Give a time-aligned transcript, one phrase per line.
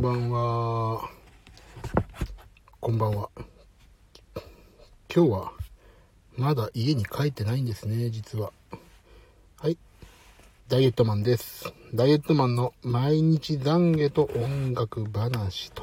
[0.00, 1.10] んばんは。
[2.80, 3.28] こんばんは。
[5.14, 5.52] 今日は、
[6.38, 8.50] まだ家に帰ってないんですね、実は。
[9.58, 9.76] はい。
[10.68, 11.70] ダイエットマンです。
[11.92, 15.82] ダイエットマンの毎日懺悔と音楽話と。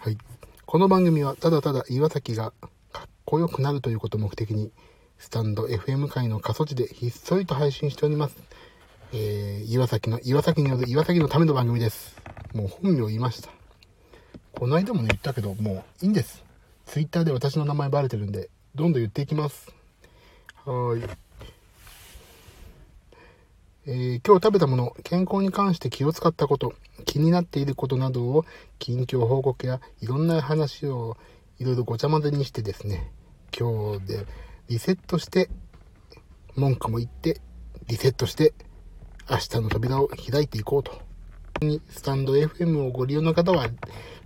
[0.00, 0.18] はい。
[0.64, 2.52] この番組は、ただただ岩崎が
[2.92, 4.72] かっこよくなるということを目的に、
[5.18, 8.36] スタンド FM 界の過疎地でひっそりと配信しております。
[9.12, 12.16] えー、岩崎の、岩崎による岩崎のための番組です。
[12.52, 13.50] もう本名言いました。
[14.52, 16.44] この間もね、言ったけど、もういいんです。
[16.86, 19.72] ツイッターで私の名前バレてるんで、どんどん言っていきます。
[20.64, 21.26] はい。
[23.88, 28.44] えー、今日食べたもの、健康に関して気を使ったこと、気になっていることなどを、
[28.80, 31.16] 近況報告やいろんな話を
[31.60, 33.12] いろいろごちゃ混ぜにしてですね、
[33.56, 34.26] 今日で
[34.68, 35.48] リセットして、
[36.56, 37.40] 文句も言って、
[37.86, 38.52] リセットして、
[39.28, 41.00] 明日の扉を開いていこうと。
[41.90, 43.68] スタンド FM をご利用の方は、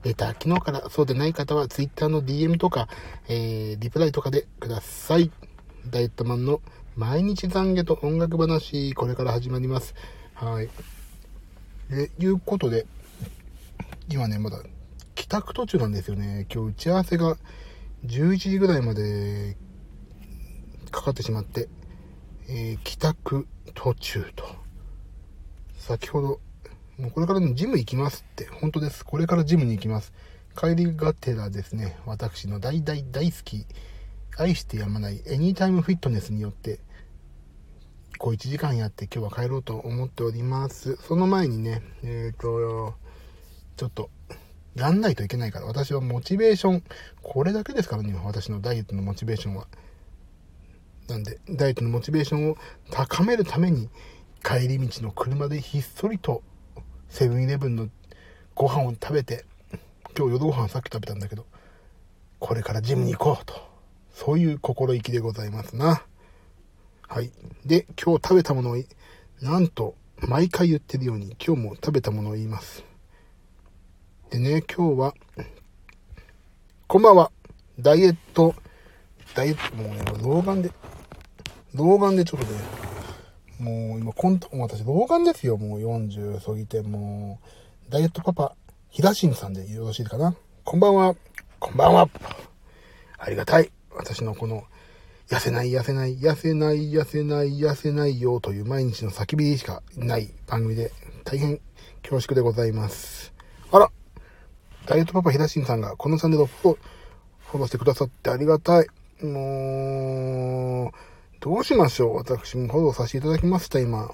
[0.03, 2.87] レター機能から、そうでない方は Twitter の DM とか、
[3.27, 5.31] えー、リプライとかでください。
[5.89, 6.61] ダイエットマンの
[6.97, 9.95] 毎日懺悔と音楽話、これから始まります。
[10.35, 10.69] はい。
[11.89, 12.87] で、いうことで、
[14.11, 14.63] 今ね、まだ
[15.15, 16.47] 帰宅途中なんですよね。
[16.53, 17.37] 今日打ち合わせが
[18.05, 19.57] 11時ぐらいまで
[20.91, 21.69] かかってしまって、
[22.49, 24.70] えー、帰宅途中と。
[25.81, 26.41] 先ほど、
[26.99, 29.03] もうこれから、ジム行きますって、本当です。
[29.03, 30.13] これからジムに行きます。
[30.55, 33.65] 帰りがてらですね、私の大大大好き、
[34.37, 36.81] 愛してやまないエニータイムフィットネスによって、
[38.19, 40.97] こう1時間やって今日は帰ろうと思っております。
[40.97, 42.95] その前にね、えっ、ー、と、
[43.79, 44.11] ちょっと、
[44.75, 46.83] やんないといけないから、私はモチベーション、
[47.23, 49.67] これだけですからね、私のダイエットのモチベーションは。
[51.09, 52.59] なんで、ダイエットのモチベーションを
[52.91, 53.89] 高めるために、
[54.43, 56.43] 帰り道の車でひっそりと
[57.09, 57.89] セブンイレブンの
[58.55, 59.45] ご飯を食べて
[60.17, 61.47] 今日夜ご飯さっき食べたんだけど
[62.39, 63.71] これからジムに行こうと。
[64.13, 66.03] そういう心意気でございますな。
[67.09, 67.31] はい。
[67.65, 68.77] で今日食べたものを
[69.41, 72.85] なんと毎回言ってるように今日も食べたものを言います。
[74.31, 75.15] でね今日は
[76.87, 77.31] こんばんは。
[77.79, 78.55] ダイエット。
[79.35, 80.71] ダイエットもうね老眼で
[81.75, 82.90] 老眼でちょっとね
[83.61, 85.59] もう今、コント、もう私、老眼ですよ。
[85.59, 87.39] もう40過ぎて、も
[87.89, 88.57] う、ダイエットパパ、
[88.89, 90.35] ひだしんさんでよろしいかな。
[90.65, 91.15] こんばんは。
[91.59, 92.09] こんばんは。
[93.19, 93.71] ありがたい。
[93.91, 94.65] 私のこの、
[95.29, 100.91] 痩せない、痩せない、痩せない、痩せない、痩せないよという毎日の叫びしかない番組で、
[101.25, 101.61] 大変
[102.03, 103.33] 恐縮でございます。
[103.71, 103.93] あら
[104.87, 106.79] ダイエットパパひだしんさんがこのチャンネルをフォ
[107.59, 108.87] ローしてくださってありがたい。
[109.23, 111.10] もう、
[111.41, 112.17] どうしましょう？
[112.17, 114.11] 私もフォローさせていただきました、今。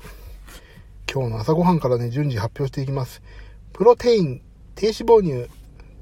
[1.13, 3.21] 今日の朝ごはんからね、順次発表していきます。
[3.73, 4.43] プロテイン、
[4.77, 5.51] 低脂肪乳、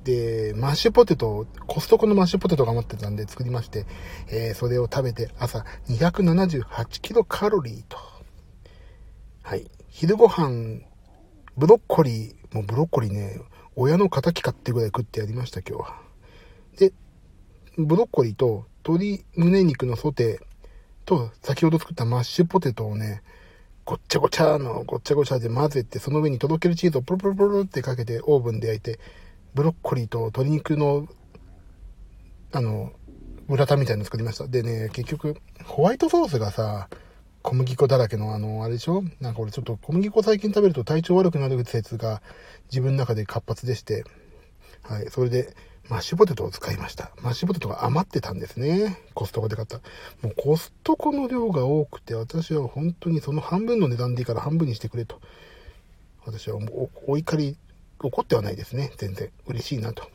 [0.04, 3.86] で、マッシュポテト、コストコのマッシュポテトが余ってたんで作りまして、
[4.28, 7.96] えー、それを食べて朝278キロカロリーと。
[9.42, 9.70] はい。
[9.88, 10.82] 昼ご飯、
[11.56, 13.40] ブロッコリー、もうブロッコリーね、
[13.76, 16.02] 親の仇買ってぐらい食ってやりました、今日は。
[16.76, 16.92] で、
[17.78, 20.53] ブロッコリーと鶏胸肉のソテー、
[21.04, 23.22] と、先ほど作ったマッシュポテトをね、
[23.84, 28.98] ごっちゃごちゃの、ごっちゃごちゃで混ぜて、その上にとろけるチーズをプルプルプルってかけてオーブンで焼いて、
[29.54, 31.06] ブロッコリーと鶏肉の、
[32.52, 32.92] あの、
[33.48, 34.46] グラタンみたいなの作りました。
[34.48, 36.88] でね、結局、ホワイトソースがさ、
[37.42, 39.04] 小麦粉だらけのあの、あれでしょ？
[39.20, 42.22] なんか俺ちょっと小麦粉最近食べると体調悪くなる説が
[42.70, 44.04] 自分の中で活発でして、
[44.82, 45.54] はい、それで、
[45.88, 47.10] マッシュポテトを使いました。
[47.20, 48.98] マッシュポテトが余ってたんですね。
[49.12, 49.78] コストコで買った。
[50.22, 55.20] もうコストコの量が多くて、私は本当にその半分の値段でいいから半分にしてくれと。
[56.24, 57.58] 私はもうお怒り、
[58.02, 58.92] 怒ってはないですね。
[58.96, 59.30] 全然。
[59.46, 60.08] 嬉しいなと。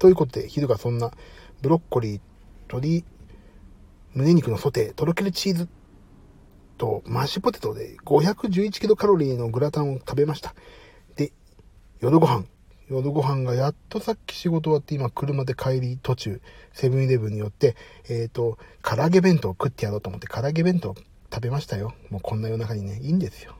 [0.00, 1.12] ということで、昼がそんな
[1.60, 2.20] ブロッコリー、
[2.68, 3.04] 鶏、
[4.14, 5.68] 胸肉のソテー、とろけるチーズ
[6.76, 10.56] とマッシュポテトで511キロカロリーのグラタンを食べました。
[11.14, 11.32] で、
[12.00, 12.46] 夜ご飯、
[12.92, 17.74] 夜ご飯がやっとさっき仕事終わって今車で帰り途中、セブンイレブンによって、
[18.08, 20.94] えっ、ー、と、唐揚げ弁当を食ってやろうと思って唐揚げ弁当
[21.32, 21.94] 食べましたよ。
[22.10, 23.56] もうこんな夜中にね、いいんですよ。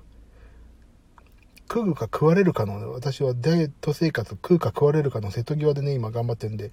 [1.72, 6.70] 食うか食われるかの、私はダイエット生活食うか食われるかの瀬戸際でね、今頑張ってるんで、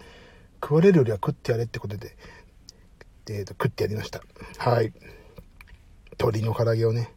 [0.62, 2.18] 食われるよりは食ってやれってことで、
[3.30, 4.22] えー、と、食ってやりました。
[4.58, 4.92] はい。
[6.20, 7.14] 鶏の唐揚げをね。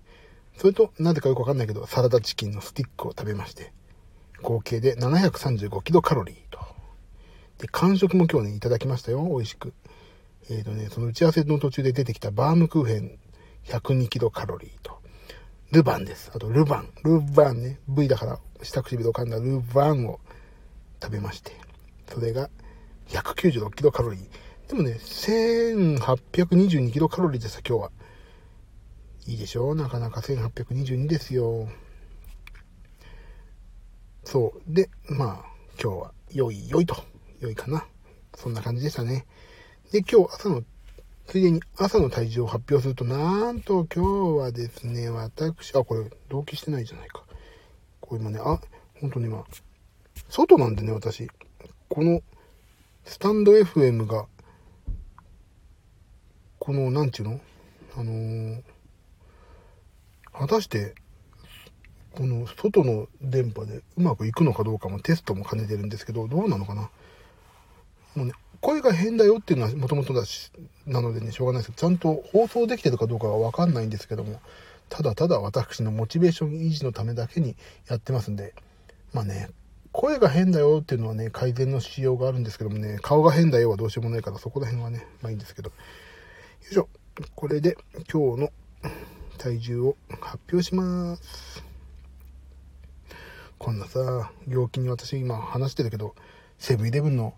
[0.57, 3.73] それと、なぜかよくわかんないけど、サラダチキンのスティックを食べまして。
[4.43, 6.59] 合計で735キロカロリーと。
[7.59, 9.25] で、完食も今日ね、いただきましたよ。
[9.25, 9.73] 美味しく。
[10.51, 13.19] えっ、ー、とね、その打ち合わせの途中で出てきたバームクーヘン
[13.65, 15.01] 102キロカロリーと。
[15.71, 16.31] ルバンです。
[16.35, 16.89] あと、ルバン。
[17.05, 17.79] ルバンね。
[17.89, 20.21] V だから、下唇を噛んだルバンを
[21.03, 21.53] 食べまして。
[22.13, 22.51] それが、
[23.09, 24.69] 196キロカロリー。
[24.69, 27.91] でもね、1822キロカロリーでさ、今日は。
[29.27, 31.69] いいでしょなかなか1822ですよ。
[34.25, 34.75] そう。
[34.75, 35.45] で、まあ、
[35.83, 36.97] 今日は、良い良いと。
[37.41, 37.87] 良いかな。
[38.35, 39.27] そんな感じでしたね。
[39.91, 40.63] で、今日朝の、
[41.27, 47.25] ついでに朝の体重を発表すると、なんと今日はですね、私、あ、これ、同期してないじゃないか。
[48.01, 48.61] これ今ね、あ、
[49.01, 49.45] 本当に今、
[50.29, 51.29] 外なんでね、私。
[51.89, 52.23] この、
[53.05, 54.27] スタンド FM が、
[56.59, 57.41] この、なんちゅうの？
[57.95, 58.63] あのー、
[60.33, 60.95] 果たして、
[62.13, 66.91] この外の電波でうまくいくのかどうかもテストも兼ねてるんですけど、どうなのかな？
[68.15, 70.53] もうね、声が変だよっていうのはもともとだし、
[70.87, 74.41] なのでね、しょうがないですけどちゃんと放送できてるかどうかはわかんないんですけども、
[74.89, 77.57] ただただ私のモチベーション維持のためだけに
[77.89, 78.55] やってますんで、
[79.15, 79.49] まあね、
[79.91, 85.71] 声が変だよっていうのはね、改善のしようがあるんですけどもね、顔が変だよはどうしようもないから、そこら辺はね、まあいいんですけど。
[85.71, 85.75] よ
[86.71, 86.89] いしょ。
[87.35, 87.77] これで
[88.11, 88.53] 今日の
[89.39, 91.72] 体重を発表します。
[93.63, 96.17] こんなさ、病気に私今話してるけど、
[96.59, 97.35] セブンイレブンの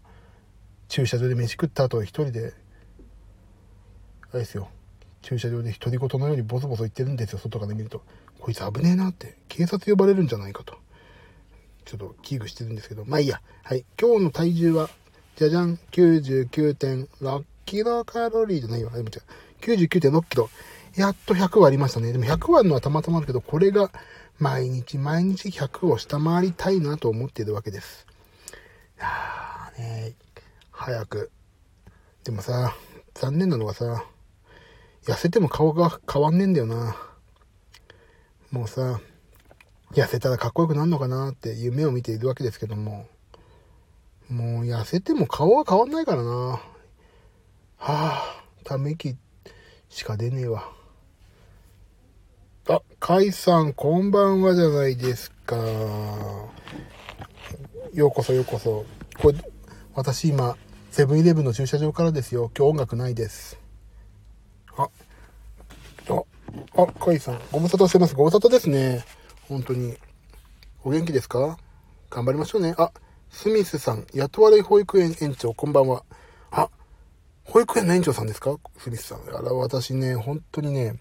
[0.88, 2.54] 駐車場で飯食った後一人で、
[4.30, 4.70] あれですよ、
[5.20, 8.00] 駐車場で独り言のようにボソボソ言ってるんですよ、外から見ると。
[8.40, 10.78] こいつ危ねえなって、警察呼ばれるんじゃないかと。
[11.84, 13.42] ちょっと危惧してるんですけど、まあいいや。
[13.62, 13.84] はい。
[14.00, 14.88] 今日の体重は、
[15.36, 18.92] じゃじゃん、99.6キロカロリーじゃないわ。
[18.92, 19.22] でも違う。
[19.60, 20.48] 99.6キロ。
[20.96, 22.12] やっと100割りましたね。
[22.12, 23.90] でも100割のはたまたまあるけど、これが
[24.38, 28.06] 毎日毎日100を下回りたいなと思っているわけです。
[29.00, 30.14] あーね
[30.70, 31.30] 早く。
[32.24, 32.74] でもさ、
[33.14, 34.04] 残念なのがさ、
[35.06, 36.96] 痩せても顔が変わんねえんだよな。
[38.50, 39.00] もうさ、
[39.92, 43.06] 痩せたらかっこよくなるのかなって夢を見ているわけですけども、
[44.28, 46.30] もう痩せても顔は変わんないからな。
[46.30, 46.60] は
[47.78, 49.16] あ、ため息
[49.88, 50.72] しか出ねえわ。
[52.66, 55.54] あ、カイさん、こんばんはじゃないですか。
[57.92, 58.86] ようこそようこそ。
[59.20, 59.38] これ、
[59.94, 60.56] 私今、
[60.90, 62.50] セブンイレブンの駐車場からですよ。
[62.56, 63.58] 今日音楽ないです。
[64.78, 64.88] あ、
[66.08, 66.22] あ、
[66.82, 68.14] あ、カイさん、ご無沙汰してます。
[68.14, 69.04] ご無沙汰ですね。
[69.46, 69.98] 本当に。
[70.84, 71.58] お元気ですか？
[72.08, 72.74] 頑張りましょうね。
[72.78, 72.92] あ、
[73.28, 76.02] スミスさん、雇われ保育園園長、こんばんは。
[76.50, 76.70] あ、
[77.44, 78.56] 保育園の園長さんですか？
[78.78, 79.18] スミスさん。
[79.36, 80.98] あら、私ね、本当にね、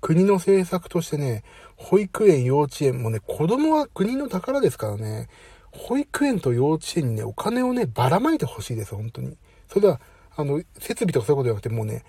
[0.00, 1.44] 国の政策としてね、
[1.76, 5.28] 保育園、幼稚園もね、子供は国の宝ですからね、
[5.72, 9.36] 保育園と幼稚園にね、お金をね、ばらまいてほしいです、本当に。
[9.68, 10.00] それでは、
[10.36, 12.04] あの、設備とかそういうことじゃなくて、もうね、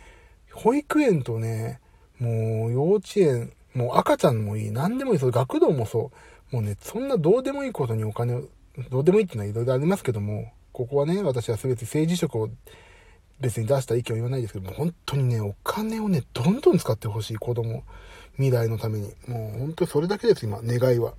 [0.52, 1.80] 保育園とね、
[2.20, 6.12] もう幼稚園、もう赤ちゃんもいい、何でもいい、それ学童もそ
[6.52, 6.56] う。
[6.56, 8.44] もうね、そんなどうでもいいことにお金を、
[8.90, 12.50] どうでもいいっていうのはいろいろありますけども、ここはね、私は全て政治職を
[13.42, 17.84] 別に出した意見は言わないですけども、本当にね、お金をね、どんどん使ってほしい子供、
[18.36, 19.14] 未来のために。
[19.28, 21.16] もう本当にそれだけです、今、願いは。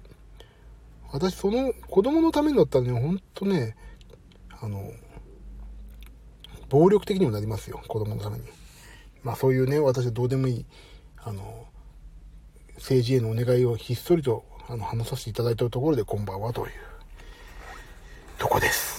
[1.11, 3.77] 私、その子供のためにだったらね、本当ね、
[4.61, 4.93] あの、
[6.69, 8.45] 暴力的にもなりますよ、子供のために。
[9.25, 10.67] まあそういうね、私はどうでもいい、
[11.19, 11.67] あの、
[12.77, 16.73] 政治へのお願いをひっそりとあの話させていただいてるところでこんばんはという
[18.39, 18.92] とこです。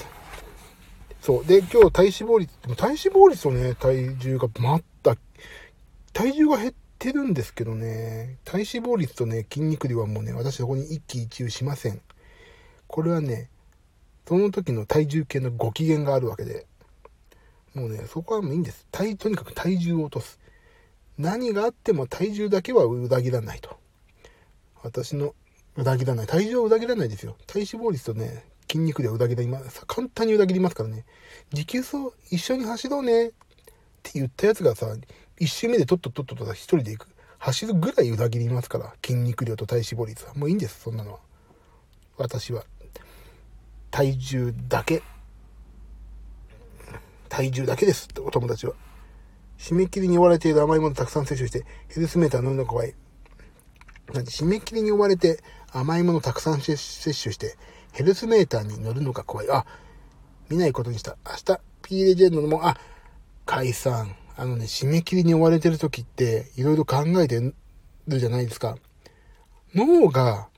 [1.23, 1.45] そう。
[1.45, 5.15] で、今日体脂肪率、でも体脂肪率とね、体重がまった、
[6.11, 12.01] 体重が減ってるんですけどね、体脂肪率とね、筋肉量はもうね、私そこに一喜一憂しません。
[12.87, 13.49] これはね、
[14.27, 16.67] その時の体重計のご機嫌があるわけで、
[17.73, 18.85] もうね、そこはもういいんです。
[18.91, 20.39] 体、とにかく体重を落とす。
[21.17, 23.77] 何があっても体重だけは裏切らないと。
[24.81, 25.35] 私の
[25.77, 26.27] 裏切らない。
[26.27, 27.37] 体重は裏切らないですよ。
[27.47, 29.85] 体脂肪率とね、筋肉で裏切ります。
[29.85, 31.05] 簡単に裏切りますからね。
[31.51, 33.31] 持久走一緒に走ろうねっ
[34.01, 34.95] て言ったやつがさ、
[35.39, 37.07] 一周目でとっととっとと一人で行く。
[37.39, 38.93] 走るぐらい裏切りますから。
[39.05, 40.33] 筋肉量と体脂肪率は。
[40.33, 41.19] もういいんです、そんなのは。
[42.17, 42.63] 私は。
[43.91, 45.03] 体重だけ。
[47.27, 48.73] 体重だけです、お友達は。
[49.57, 52.95] 締め切りに追われている甘いものたくさん摂取して、ヘルスメーター飲むの怖い。
[54.13, 55.39] なんで締め切りに追われて
[55.71, 57.57] 甘いものたくさん摂取して、
[57.93, 59.47] ヘルスメーターに乗るのが怖い。
[59.49, 59.65] あ、
[60.49, 61.15] 見ないことにした。
[61.25, 62.77] 明日、P レジェンドのも、あ、
[63.45, 64.15] 解散。
[64.35, 67.39] あのね、締め切りに追われてる時って、いろいろ考えて
[68.07, 68.77] るじゃないですか。
[69.75, 70.49] 脳が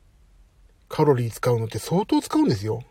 [0.87, 2.83] カロリー使うのって相当使うんですよ。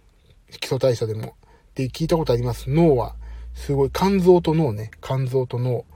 [0.60, 1.36] 基礎代謝でも。
[1.70, 2.70] って聞いたことあります。
[2.70, 3.16] 脳は。
[3.54, 3.90] すごい。
[3.92, 4.90] 肝臓と脳ね。
[5.02, 5.86] 肝臓と脳。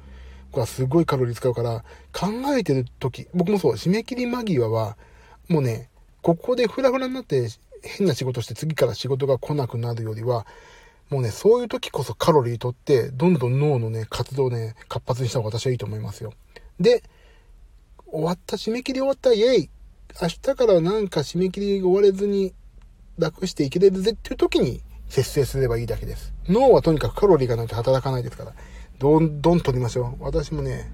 [0.52, 4.97] はすごいカロリー使うから、考えてる時、僕もそう、締め切り間際は、
[5.49, 5.90] もうね、
[6.23, 7.49] ここでフラフラになって
[7.82, 10.47] 変な仕事して次から仕事が来なくなるよりは、
[11.11, 16.32] もうね、そういう時こそカロリーとって、どんどん脳のね、活動をね、活発にした方が私はいいと思いますよ。
[16.78, 17.02] で、
[18.06, 19.70] 終わった、締め切り終わった、イェイ
[20.20, 22.52] 明日からなんか締め切りが終われずに
[23.18, 26.32] 楽していけれるぜっていう時に節制すればいいだけです。
[26.49, 28.54] 脳はとにかくカロリーがないと働かないですから、
[28.99, 30.25] どんどん取りましょう。
[30.25, 30.90] 私もね、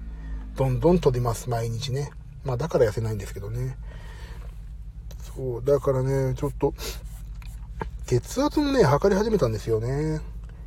[0.55, 2.11] どんどん取ります、毎日ね。
[2.43, 3.77] まあだから痩せないんですけどね。
[5.35, 6.73] そう、だからね、ちょっと、
[8.05, 10.21] 血圧もね、測り始めたんですよね。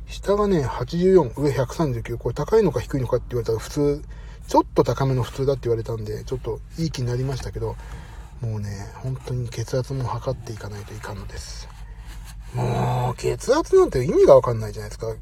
[0.07, 2.17] 下がね、84、上139。
[2.17, 4.03] これ高いのか低いのかって言われたら普通、
[4.47, 7.75] ちょっと高めの普通だって言われたんで、ちょっといい気になりましたけど、
[8.41, 11.69] もうね、本当に血圧も測っていかないといかんのです。
[12.53, 15.13] もう、血圧なんて意味がわかんないじゃないですか。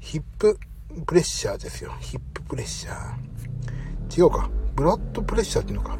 [0.00, 0.58] ヒップ
[1.06, 1.92] プレッシャーですよ。
[2.00, 4.22] ヒッププレッシャー。
[4.22, 4.50] 違うか。
[4.74, 5.96] ブラッドプレッシャーっていうのか。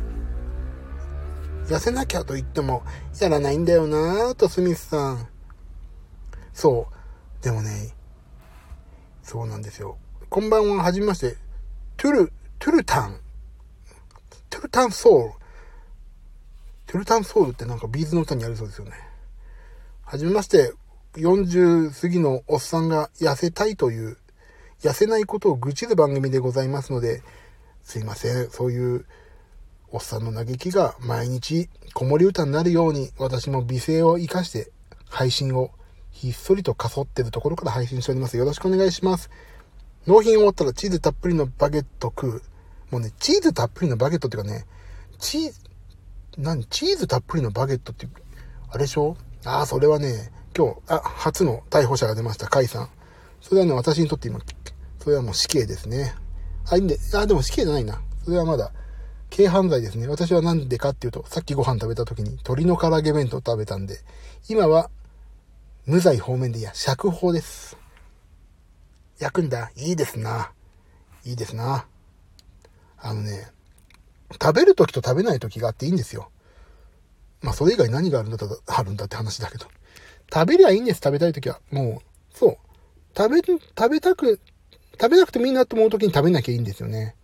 [1.69, 2.83] 痩せなきゃと言っても、
[3.21, 5.29] やらないんだよなぁと、スミスさん。
[6.53, 7.45] そう。
[7.45, 7.95] でもね、
[9.23, 9.97] そうなんですよ。
[10.29, 11.37] こんばんは、はじめまして。
[11.97, 13.19] トゥル、トゥルタン。
[14.51, 15.35] トゥルタンソウル。
[16.87, 18.93] トゥルタンソウルってなんか B'z の歌にあるそうですよね。
[20.03, 20.75] はじめまして。
[21.17, 24.19] 40過ぎのおっさんが痩せたいという、
[24.81, 27.23] 痩せないことを愚痴る番組でございますので、
[27.85, 28.51] すいません。
[28.51, 29.07] そういう
[29.95, 34.73] おっさんの嘆きが毎日子守歌になるように私も美声を活かして
[35.09, 35.71] 配信を
[36.11, 38.37] ひっそりとかそってるところから配信しております。
[38.37, 39.31] よろしくお願いします。
[40.09, 42.43] 納品終わったらチーズたっぷりのバゲット食う。
[42.91, 44.67] もうね、チーズたっぷりのバゲットっていうかね、
[45.21, 45.61] チーズ、
[46.39, 46.65] 何？
[46.65, 48.09] チーズたっぷりのバゲットって、
[48.71, 49.17] あれでしょ？
[49.45, 52.89] ああ、それはね、今日、あ、初の逮捕者が出ました、カイさん。
[53.41, 54.41] それはね、私にとって今、
[54.99, 56.17] それはもう死刑ですね。
[56.69, 58.03] あ、いいんで、あ、でも死刑じゃないな。
[58.25, 58.73] それはまだ、
[59.37, 60.07] 軽犯罪ですね。
[60.07, 63.99] 私はなんでかっていうと、さっきご飯食べた時に鶏の唐揚げ弁当食べたんで、
[64.49, 64.91] 今は
[65.87, 67.77] 無罪方面でいや、釈放です。
[69.19, 69.73] 焼くんだ。
[69.75, 70.53] いいですな。
[71.25, 71.85] いいですな。
[72.97, 73.49] あのね、
[74.41, 76.31] 食べる時と食べない時があっていいんですよ。
[77.43, 79.67] まあ、それ以外何があるんだあるんだって話だけど。
[80.33, 81.61] 食べりゃいいんです、食べたい時は。
[81.73, 82.57] もう、そう。
[83.17, 84.39] 食べ、食べたく、
[84.93, 87.17] 食べなくてもいいなと思う時に食べなきゃいいんですよね。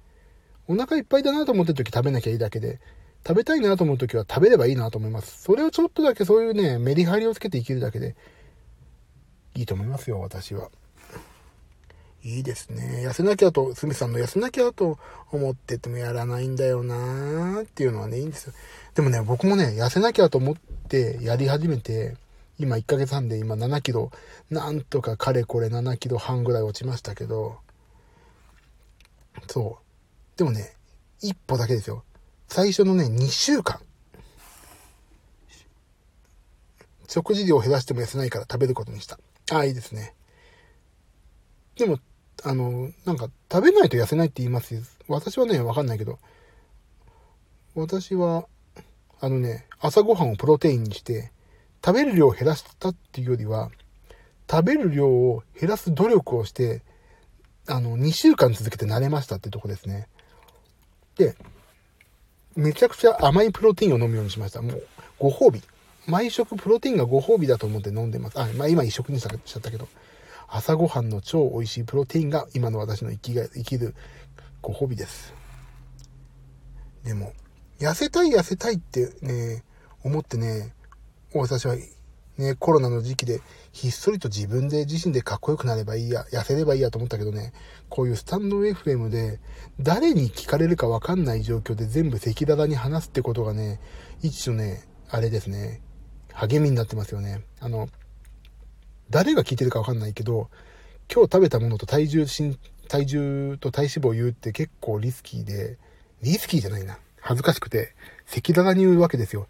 [0.70, 2.78] お腹いっぱいだなと思ってる時食べなきゃいいだけで、
[3.26, 5.42] 食べたいなと思う時は食べればいいなと思います。
[5.42, 8.14] それをちょっとだけそういうね、メリハリをつけて生きるだけで、
[9.56, 10.70] いいと思いますよ、私は。
[12.22, 13.02] いいですね。
[13.04, 14.96] 痩せなきゃと、すみさんの痩せなきゃと
[15.32, 18.52] 思っててもやらないんだよなーっていうのはね、いいんですよ。
[18.94, 20.54] でもね、僕もね、痩せなきゃと思っ
[20.88, 22.14] てやり始めて、
[22.60, 24.12] 今1ヶ月半で今7キロ、
[24.50, 27.58] なんとかかれこれ7キロ半ぐらい落ちましたけど、
[29.48, 29.89] そう。
[30.40, 30.72] でもね、
[31.20, 32.02] 一歩だけですよ。
[32.48, 33.78] 最初のね、2週間。
[37.06, 39.18] 食事量を減らしても痩せないから食べることにした。
[39.52, 40.14] ああ、いいですね。
[41.76, 41.98] でも、
[42.42, 46.18] あの、なんか、食べないと痩せないって言います私はね、わかんないけど、
[47.74, 48.46] 私は、
[49.20, 51.32] あのね、朝ごはんをプロテインにして、
[51.84, 53.70] 食べる量を減らしたっていうよりは、
[54.50, 56.80] 食べる量を減らす努力をして、
[57.66, 60.08] あの、2週間続けて慣れましたってとこですね。
[61.20, 61.36] で、
[62.56, 64.62] めちゃくちゃ甘いプロテインを飲むようにしました。
[64.62, 64.82] もう、
[65.18, 65.62] ご褒美。
[66.06, 68.40] 毎食プロテインがご褒美だと思って飲んでます。
[68.40, 69.86] あ、まあ今一食にしちゃったけど、
[70.48, 73.94] 朝ごはんの超美味しいプロテインが今の私の生きが生きる
[74.62, 75.34] ご褒美です。
[77.04, 77.34] でも、
[77.78, 79.62] 痩せたい痩せたいってね、
[80.02, 80.72] 思ってね、
[81.34, 81.76] 私は
[82.38, 87.52] ね、コロナの時期でひっそりと自分で自身でかっこよくなればいいや、痩せればいいやと思ったけどね、
[87.90, 89.40] こういうスタンド FM で
[89.80, 93.80] 誰に聞かれるかわかんない状況で全部赤裸々に話すってことがね、
[94.22, 95.82] 一種ね、あれですね、
[96.32, 97.42] 励みになってますよね。
[97.58, 97.88] あの、
[99.10, 100.48] 誰が聞いてるかわかんないけど、
[101.12, 102.26] 今日食べたものと体重、
[102.88, 105.76] 体重と体脂肪を言うって結構リスキーで、
[106.22, 106.98] リスキーじゃないな。
[107.20, 107.94] 恥ずかしくて、
[108.28, 109.48] 赤裸々に言うわけですよ。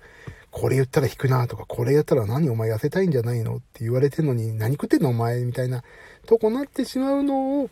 [0.51, 5.85] これ言ったら引くなとか、これやったら何お前痩せたいんじゃないのって言われてんのに、何食ってんのお前みたいな
[6.27, 7.71] とこなってしまうのを、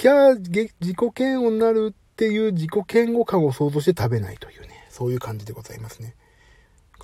[0.00, 6.14] キャー、自己嫌悪になるっていう自己嫌悪感を想像して食べないというね、そういう感じでございますね。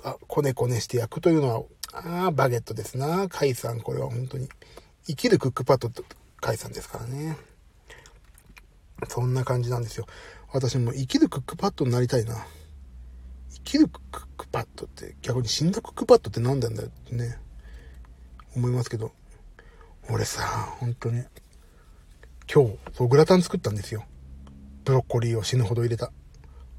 [0.03, 1.63] あ、こねこねして焼くというのは、
[1.93, 3.27] ああ、バゲットですな。
[3.29, 4.49] カイさん、これは本当に。
[5.05, 6.03] 生きるクックパッドと
[6.41, 7.37] カイさんですからね。
[9.07, 10.07] そんな感じなんですよ。
[10.51, 12.47] 私も生きるクックパッドになりたいな。
[13.53, 17.37] 生きるクックパッドって逆に死んだクックパッドって何なんだよってね、
[18.55, 19.11] 思いますけど、
[20.09, 20.41] 俺さ、
[20.79, 21.23] 本当に、
[22.53, 24.05] 今日、そう、グラタン作ったんですよ。
[24.85, 26.13] ブロッコリーを死ぬほど入れた。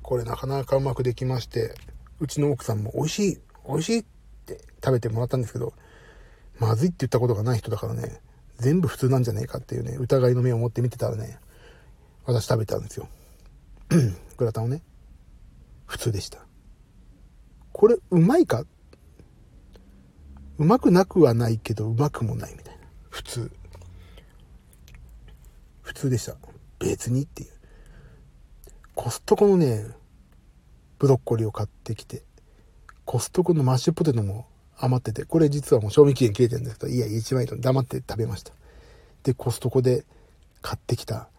[0.02, 1.74] これなかなかうまくできまして、
[2.20, 4.04] うちの奥さんも美味しい、美味しいっ
[4.46, 5.74] て食べてもらったんですけど、
[6.58, 8.22] まずいって言ったことがない人だからね、
[8.56, 11.38] 全部普通なんじゃねえかっていうね、疑いの目を持って見てたらね、
[12.24, 13.08] 私食べたんですよ。
[14.38, 14.82] グラタンをね。
[15.86, 16.38] 普通でした。
[17.72, 18.64] これ、うまいか？
[20.58, 22.84] うまくなくはないけど、うまくもないみたいな。
[23.10, 23.52] 普通。
[25.88, 26.36] 普通でした。
[26.78, 27.50] 別にっていう。
[28.94, 29.86] コストコのね、
[30.98, 32.24] ブロッコリーを買ってきて、
[33.06, 38.52] コストコのマッシュポテトも余ってて、これ実はもう賞味期限切れてるんですけど、いや、1枚と黙って食べました。
[39.22, 40.04] で、コストコで
[40.60, 41.30] 買ってきた、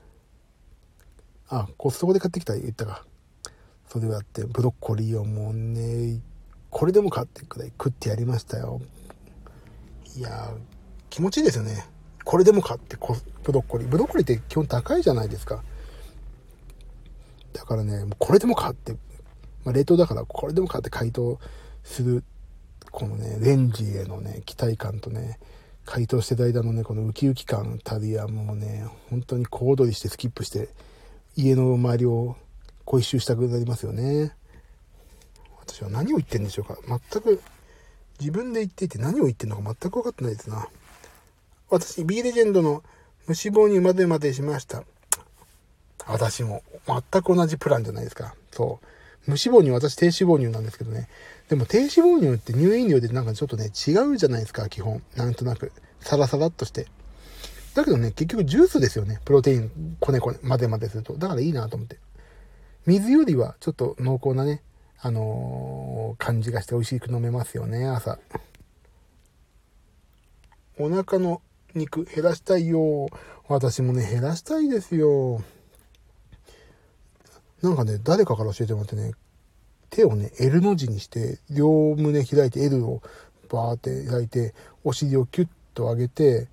[1.48, 2.58] あ、コストコで買ってきた？
[2.58, 3.06] 言ったか。
[3.88, 6.22] それをやって、ブロッコリーをもうね、
[6.72, 8.82] これでも買ってくらい食ってやりましたよ。
[10.18, 10.51] いや
[11.12, 11.86] 気持ちいいですよね。
[12.29, 13.88] これでも買ってこブロッコリー。
[13.88, 15.63] ブロッコリーって基本高いじゃないですか。
[17.53, 18.91] だからね、これでも買って、
[19.65, 21.39] まあ、冷凍だからこれでも買って解凍
[21.83, 22.24] する、
[22.91, 25.39] このね、レンジへのね、期待感とね、
[25.86, 30.69] 解凍してる間のね、このウキウキ感たるやもうね、本当に小躍りしてスキップして、
[31.36, 32.36] 家の周りを
[32.86, 34.36] 小一周したくなりますよね。
[35.65, 37.41] 私は何を言ってんでしょうか全く、
[38.19, 40.67] 自分で言っていて何を言ってんのか全く分かってないですな。
[41.70, 42.84] 私、B レジェンドの
[43.28, 44.84] 無脂肪乳までまでしました。
[46.08, 48.34] 私も全く同じプランじゃないですか。
[48.52, 48.86] そう。
[49.30, 51.08] 無脂肪乳、私低脂肪乳なんですけどね。
[51.50, 55.04] でも低脂肪乳って乳飲料でなんかちょっとね、違うじゃないですか、基本。
[55.16, 55.72] なんとなく。
[56.00, 56.88] サラサラっとして。
[57.76, 59.20] だけどね、結局ジュースですよね。
[59.24, 61.14] プロテイン、こねこね、までまですると。
[61.18, 61.98] だからいいなと思って。
[62.88, 64.64] 水よりはちょっと濃厚なね、
[65.00, 68.18] あのー、感じがして美味しく飲めますよね、朝。
[70.80, 71.42] お腹の
[71.76, 73.08] 肉減らしたいよ。
[73.48, 75.42] 私もね、減らしたいですよ。
[77.62, 79.12] なんかね、誰かから教えてもらってね、
[79.90, 83.02] 手をね、L の字にして、両胸開いて L を
[83.50, 86.48] バーって開いて、お尻をキュッと上げて、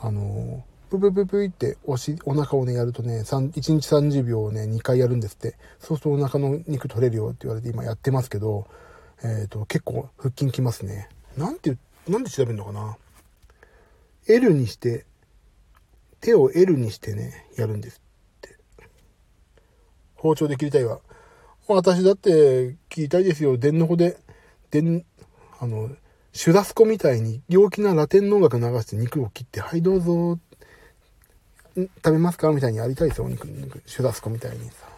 [0.00, 5.56] あのププププっておし、お腹をね、やるとね、1日30秒をね、2回やるんですって。
[5.78, 8.66] そうするとお腹の肉取れるよって言われて今やってますけど、
[9.22, 11.08] えっ、ー、と、結構腹筋きますね。
[11.36, 11.76] なんて、
[12.08, 12.96] なんで調べるのかな？
[14.26, 15.06] ?L にして、
[16.20, 18.56] 手を L にしてね、やるんですって
[20.16, 21.00] 包丁で切りたいわ。
[21.68, 23.56] 私だって切りたいですよ。
[23.56, 24.18] 電の子で、
[24.70, 25.04] 電、
[25.60, 25.90] あの、
[26.32, 30.38] シュラスコみたいに陽気なラテンの音楽流して肉を切って、はいどうぞ、
[31.76, 34.88] 食べますかみたいにやりたいですよ、お肉、肉シュラスコみたいにさ。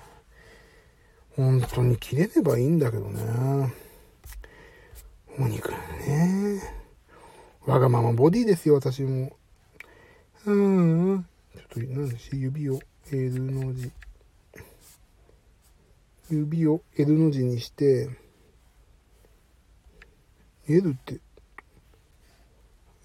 [1.37, 3.75] 本当に切れればいいんだけどね。
[5.39, 6.86] お肉ね。
[7.67, 9.37] わがままボディですよ、私も。
[10.47, 11.27] うん。
[11.55, 13.91] ちょっと、何でし、指を L の字。
[16.31, 18.09] 指を L の字にして、
[20.69, 21.21] L って、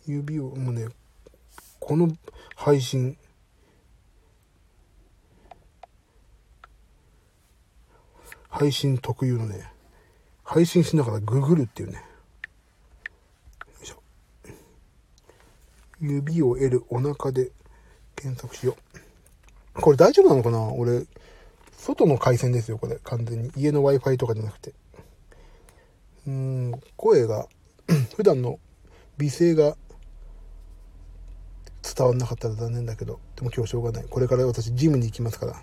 [0.05, 0.87] 指を、もうね、
[1.79, 2.15] この
[2.55, 3.17] 配信、
[8.49, 9.71] 配信特有のね、
[10.43, 11.95] 配信しながらググるっていうね。
[11.95, 12.01] よ
[13.83, 14.01] いしょ。
[16.01, 17.51] 指を L、お腹で
[18.15, 18.75] 検索しよ
[19.75, 19.81] う。
[19.81, 20.73] これ大丈夫なのかな？
[20.73, 21.05] 俺、
[21.77, 22.97] 外の回線ですよ、これ。
[23.03, 23.51] 完全に。
[23.55, 24.73] 家の Wi-Fi とかじゃなくて。
[26.27, 27.47] うーん、声が、
[28.15, 28.59] 普段の
[29.17, 29.75] 美声が
[31.83, 34.05] 伝わんなかったら残念だけど、でも今日しょうがない。
[34.09, 35.61] これから私ジムに行きますから。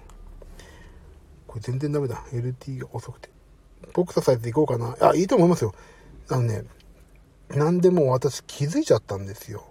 [1.47, 2.25] これ全然ダメだ。
[2.33, 3.31] LT が遅くて。
[3.93, 5.09] ボクササイズ行こうかな。
[5.11, 5.75] あ、いいと思いますよ。
[6.29, 6.65] あのね、
[7.51, 9.65] 何でも私気づいちゃったんですよ。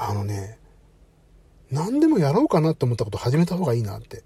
[0.00, 0.58] あのね、
[1.72, 4.22] 何でもやろうかなと思ったこと始めた方がいいなって。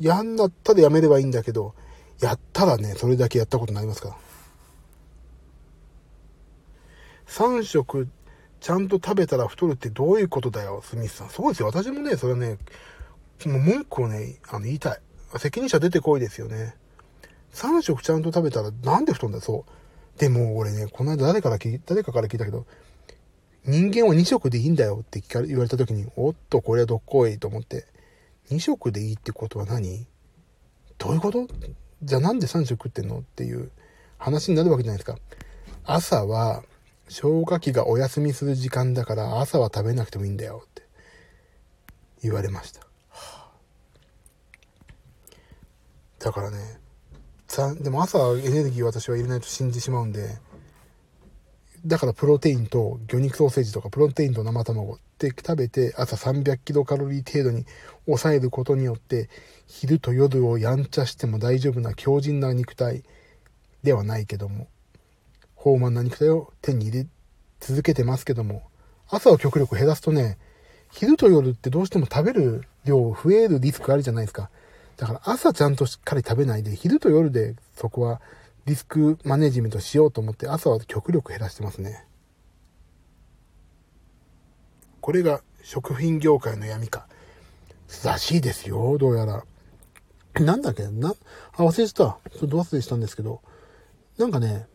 [0.00, 1.74] やんだったらやめればいいんだけど、
[2.20, 4.16] やったらね、それだけやったことになりますから。
[7.28, 8.08] 3食
[8.60, 11.30] ちゃんと食べたら太るってどういうことだよ、スミスさん。
[11.30, 11.66] そうですよ。
[11.66, 12.58] 私もね、それはね、
[13.46, 15.00] もう文句をね、あの、言いたい。
[15.38, 16.74] 責任者出てこいですよね。
[17.52, 20.18] 3食ちゃんと食べたらなんで太るんだよそう。
[20.18, 22.66] でも俺ね、この間誰から聞い誰かから聞いたけど、
[23.66, 27.86] 人間は2食でいいんだよって聞かれ言われた時に、おっと、これはどっこいと思って、
[28.50, 30.06] 2食でいいってことは何？
[30.98, 31.48] どういうこと？
[32.02, 33.70] じゃあなんで3食食ってんのっていう
[34.18, 35.18] 話になるわけじゃないですか。
[35.84, 36.62] 朝は
[37.08, 40.82] 消化器がお休みする時間だから朝は食べなくてもいいんだよって
[42.22, 42.80] 言われました。
[46.18, 46.58] だからね、
[47.80, 50.28] でも朝エネルギー私は入れないと死んでしまうんで、
[51.86, 57.64] だからプロテインと魚肉ソーセージとかプロテインと生卵って食べて朝300キロカロリー程度に
[58.06, 59.30] 抑えることによって
[59.66, 63.04] 昼と夜をやんちゃしても大丈夫な強靭な肉体
[63.84, 64.66] ではないけども
[65.56, 67.06] 豊満な肉体を手に入れ
[67.60, 68.64] 続けてますけども
[69.08, 70.38] 朝を極力減らすとね
[70.90, 74.50] 昼と夜ってどうしても食べる量増えるリスクあるじゃないですか。
[74.96, 78.20] だから朝ちゃんとしっかり食べないで昼と夜でそこは
[78.66, 82.04] リスクマネジメントしようと思って朝は極力減らしてますね。
[85.00, 87.06] これが食品業界の闇か。
[88.04, 89.44] らしいですよ、どうやら。
[90.40, 90.88] なんだっけ？
[90.88, 91.14] な、
[91.56, 92.18] あ、忘れてた。
[92.38, 93.40] ちょっと忘れしたんですけど、
[94.18, 94.66] なんかね、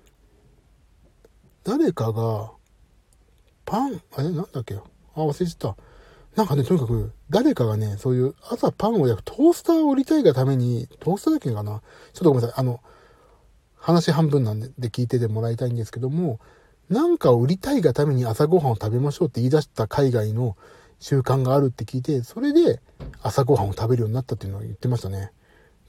[1.65, 2.51] 誰かが、
[3.65, 4.29] パン、あれ？
[4.29, 4.75] なんだっけ？
[4.75, 4.81] あ、
[5.15, 5.75] 忘れてた。
[6.37, 11.81] なんかね、とにかく、誰かがね、そういう朝パンを焼くトースターを売りたいがために、トースターだっけかな？
[12.13, 12.59] ちょっとごめんなさい。
[12.61, 12.79] あの、
[13.81, 16.39] 話半分なんで聞いててもらいたいんですけども、
[16.87, 20.55] なんかを売りたいがために朝ごはんを食べましょうって言い出した海外の
[20.99, 22.79] 習慣があるって聞いて、それで
[23.23, 25.31] 朝ごはんを食べるようになったっていうのを言ってましたね。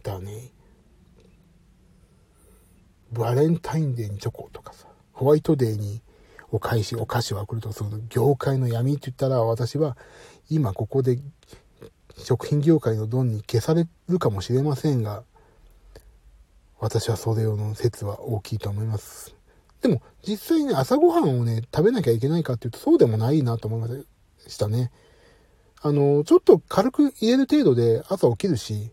[0.02, 0.52] だね。
[3.12, 6.00] バレンタインデーにチョコとかさ、ホワイトデーに
[6.50, 9.98] お返し、お菓子を送ると、その業界の闇って言ったら私は
[10.48, 11.18] 今ここで
[12.16, 15.24] 食品業界のドンに消されるかもしれませんが、
[16.82, 19.36] 私はそれ用の説は大きいと思います。
[19.82, 24.04] でも、実際ね、朝ごはんをね、食べなきゃいけないかっていうと、そうでもないなと思いま
[24.48, 24.90] したね。
[25.80, 28.90] あの、ちょっと軽く入れる程度で朝起きるし、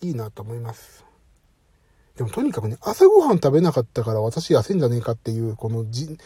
[0.00, 1.04] いいなと思います。
[2.16, 6.18] でも、とにかくね、朝ごはん食べなかったから私痩せんじゃねえかっていう、このじ、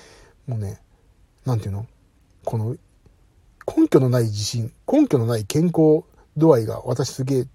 [0.47, 0.81] もうね、
[1.45, 1.87] なんていうの？
[2.47, 2.75] この、
[3.67, 6.05] 根拠のない自信、根拠のない健康
[6.39, 7.47] 度合いが私すげえ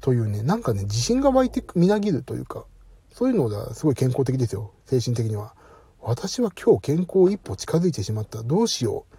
[0.00, 2.64] というね、なんかね、自信が湧いてみなぎるというか、
[3.12, 4.72] そういうのがすごい健康的ですよ。
[4.86, 5.54] 精神的には。
[6.00, 8.42] 私は今日健康一歩近づいてしまった。
[8.42, 9.16] どうしよう。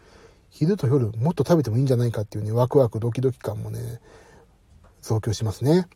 [0.49, 4.01] 昼と夜もっと食べてもいいんじゃないかっていうね、ワクワクドキドキ感もね、
[5.01, 5.87] 増強しますね。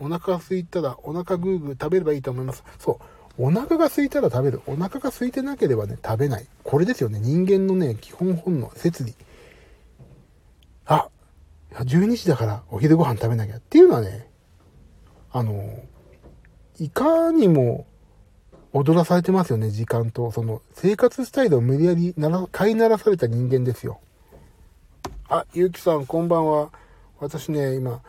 [0.00, 2.62] お腹が空いたらお腹グーグー食べればいいと思います。
[2.78, 3.00] そ
[3.38, 3.42] う。
[3.42, 4.60] お腹が空いたら食べる。
[4.66, 6.46] お腹が空いてなければね、食べない。
[6.64, 7.18] これですよね。
[7.20, 9.14] 人間のね、基本本能、摂理。
[10.86, 11.08] あ、
[11.72, 14.28] 12時だからお昼ご飯食べなきゃっていうのはね、
[15.30, 15.82] あの、
[16.78, 17.86] いかにも
[18.72, 20.30] 踊らされてますよね、時間と。
[20.30, 24.00] その、生活スタイルを無理やりなら、飼いならされた人間ですよ。
[25.28, 26.70] あ、ゆうきさん、こんばんは。
[27.20, 28.00] 私ね、今、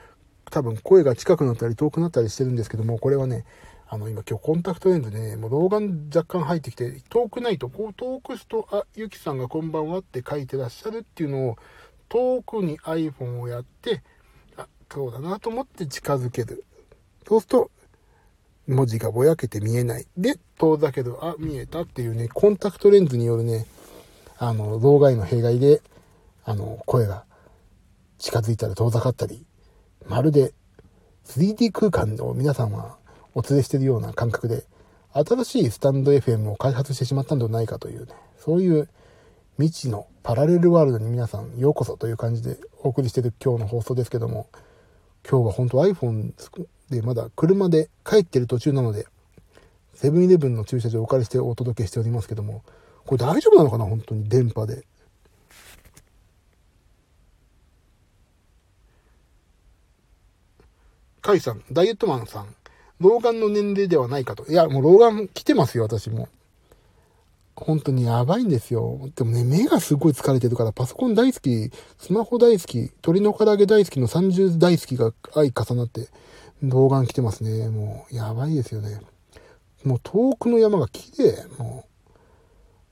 [0.51, 3.45] 多分声が近くなったり遠くなったりしてるんですけども、これはね、
[3.87, 11.57] あの、今今日コンタクトレンズでね、もう老眼若干入ってきて、遠くないと、こう遠くすと、あ、ゆきさんがこんばんはって書いてらっしゃるっていうのを、
[12.09, 14.01] 遠くに iPhone をやって、
[14.57, 16.65] あ、そうだなと思って近づける。
[17.27, 17.71] そうすると、
[18.67, 20.07] 文字がぼやけて見えない。
[20.17, 21.15] で、遠ざける。
[21.21, 23.65] あ、見えたっていうね、コンタクトレンズによるね、
[24.37, 25.81] あの、動画への弊害で、
[26.43, 27.25] あの、声が
[28.17, 29.45] 近づいたら遠ざかったり、
[30.07, 30.53] まるで
[31.25, 32.97] 3D 空間を皆さんは
[33.35, 34.65] お連れしてるような感覚で、
[35.11, 38.89] 新しいスタンド FM を開発してしまったんではないかというね、そういう
[39.59, 44.47] 未知のパラレルワールドに皆さんようこそという感じでお送りしてる今日の放送ですけども、
[45.29, 46.31] 今日は本当 iPhone
[46.89, 49.05] でまだ車で帰ってる途中なので、
[49.95, 52.63] セブンイレブンの駐車場をお借りしてお届けしておりますけども、
[53.05, 53.83] これ大丈夫なのかな？
[53.83, 54.85] 本当に電波で。
[61.21, 62.55] カイさん、ダイエットマンさん、
[63.01, 64.49] 老眼の年齢ではないかと。
[64.49, 66.29] いや、もう老眼来てますよ、私も。
[67.65, 69.09] 本当にやばいんですよ。
[69.15, 76.07] でもね、目がすごい疲れてるから、パソコン大好き、スマホ大好き、鶏の唐揚げ大好きの30大好きが相重なって、
[76.63, 77.69] 動画来てますね。
[77.69, 78.99] もう、やばいですよね。
[79.83, 81.45] もう遠くの山が綺麗。
[81.57, 81.85] も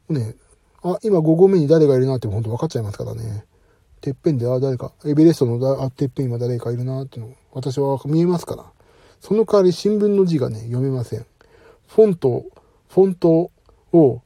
[0.09, 0.35] う、ね、
[0.83, 3.45] あ、今5合目に誰がいるなって本当分かっちゃいますからね。
[3.99, 8.65] てっぺんで、あ、誰か、エベレストのだ、あ、てっぺん今誰かいるなっての、私は見えますから。
[9.19, 11.25] その代わり新聞の字がね、読めません。
[11.87, 12.45] フォント、
[12.89, 13.51] フォント
[13.91, 14.21] を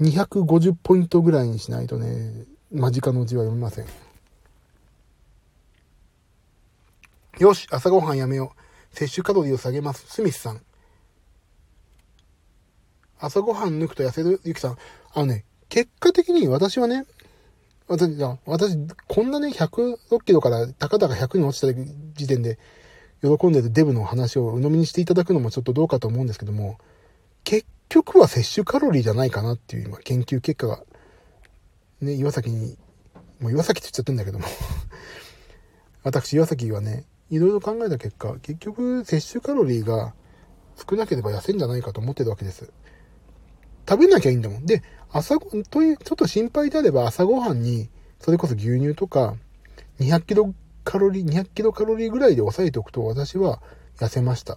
[0.00, 3.86] 250ポイントぐらいにしないとね、間近の字は読めません。
[7.38, 8.96] よし、朝ごはんやめよう。
[8.96, 10.04] 摂取カロリーを下げます。
[10.06, 10.60] スミスさん。
[13.18, 14.40] 朝ごはん抜くと痩せる？
[14.44, 14.76] ゆきさん。
[15.14, 17.06] あのね、結果的に私はね、
[17.86, 18.78] 私、私、
[19.08, 21.72] こんなね、106キロからたかだか100に落ちた
[22.14, 22.58] 時点で、
[23.22, 26.78] 喜んでるデブの話を鵜呑みにしていただくのもちょっとどうかと思うんですけども、
[27.44, 30.82] 結局は摂取カロリーじゃないかなっていう今研究結果が、
[32.00, 32.78] ね、岩崎に、
[33.38, 34.46] もう岩崎って言っちゃってんだけども
[36.02, 40.14] 私岩崎はね、いろいろ考えた結果、結局摂取カロリーが
[40.88, 42.72] 少なければ痩せんじゃないかと思ってるわけです。
[43.86, 44.64] 食べなきゃいいんだもん。
[44.64, 49.36] で、朝ご、という、ちょっと心配であれば朝ごはんに、それこそ牛乳とか、
[50.00, 53.60] 200キロカロリー、200キロカロリーぐらいで抑えておくと私は
[53.98, 54.56] 痩せました。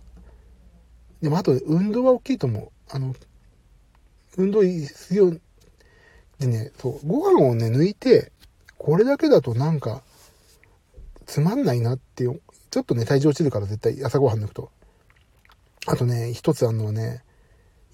[1.21, 2.74] でもあと、運動は大きいと思う。
[2.89, 3.15] あの、
[4.38, 5.32] 運動必要。
[6.39, 8.32] でね、そう、ご飯をね、抜いて、
[8.78, 10.02] これだけだとなんか、
[11.26, 14.69] つまんないなってちょっとね、体重落ちるから絶対朝ごはん抜くと。
[15.88, 17.24] あとね、一つあるのはね、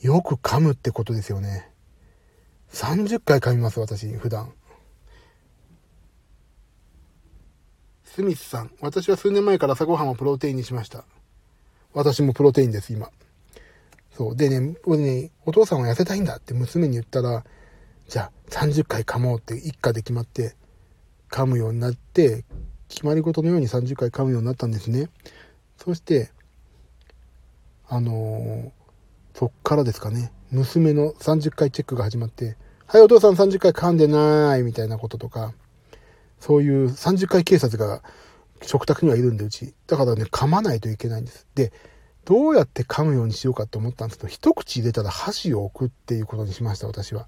[0.02, 1.70] よく噛むってことですよね。
[2.74, 4.52] 30回噛みます、私、普段。
[8.04, 11.06] スミスさん、私は数年前から朝ごはんをプロテインにしました。
[11.94, 13.10] 私もプロテインです、今。
[14.12, 14.36] そう。
[14.36, 17.44] でね、俺ね、お父さんは痩せたいんだって娘に言ったら、
[18.08, 20.56] じゃあ30回噛もうって一家で決まって、
[21.30, 22.44] 噛むようになって、
[22.90, 25.10] 決まり事のように30回噛むようになったんですね。
[25.78, 26.30] そして、
[27.88, 28.72] あのー、
[29.34, 35.54] そっからですかね、娘の30回チェックが始まって、はい、お父さん30回噛んでないみたいなこととか、
[36.42, 38.04] そういう30回警察が
[38.62, 39.74] 食卓にはいるんで、うち。
[39.88, 41.48] だからね、噛まないといけないんです。
[41.56, 41.72] で、
[42.26, 47.28] どうやって噛むようにしようかと思ったんですけど、一口入れたら箸を置くっていうことにしました、私は。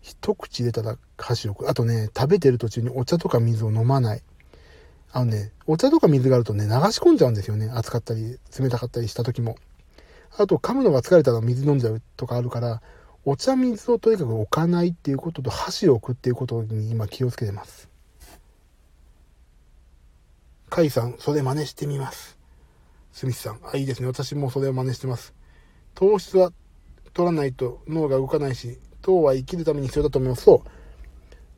[0.00, 1.70] 一口入れたら箸を置く。
[1.70, 4.22] あとね、食べてる途中にお茶とか水を飲まない。
[5.12, 7.68] あのね、お茶とか水があるとね、流し込んじゃうんですよね。
[7.72, 9.56] 熱かったり、冷たかったりした時も。
[10.36, 12.82] あと、噛むのが疲れたら水飲んじゃうとかあるから、
[13.24, 17.88] お茶水をとにかく置かないっていうことと、箸を置くっていうことに今気をつけてます。
[20.70, 22.39] カイさん、それ真似してみます。
[23.12, 23.60] スミスさん。
[23.72, 24.06] あ、いいですね。
[24.06, 25.34] 私もそれを真似してます。
[25.94, 26.52] 糖質は
[27.12, 30.42] 取らないと脳が動かないし、糖は生きるために必要だと思います。
[30.42, 30.68] そう。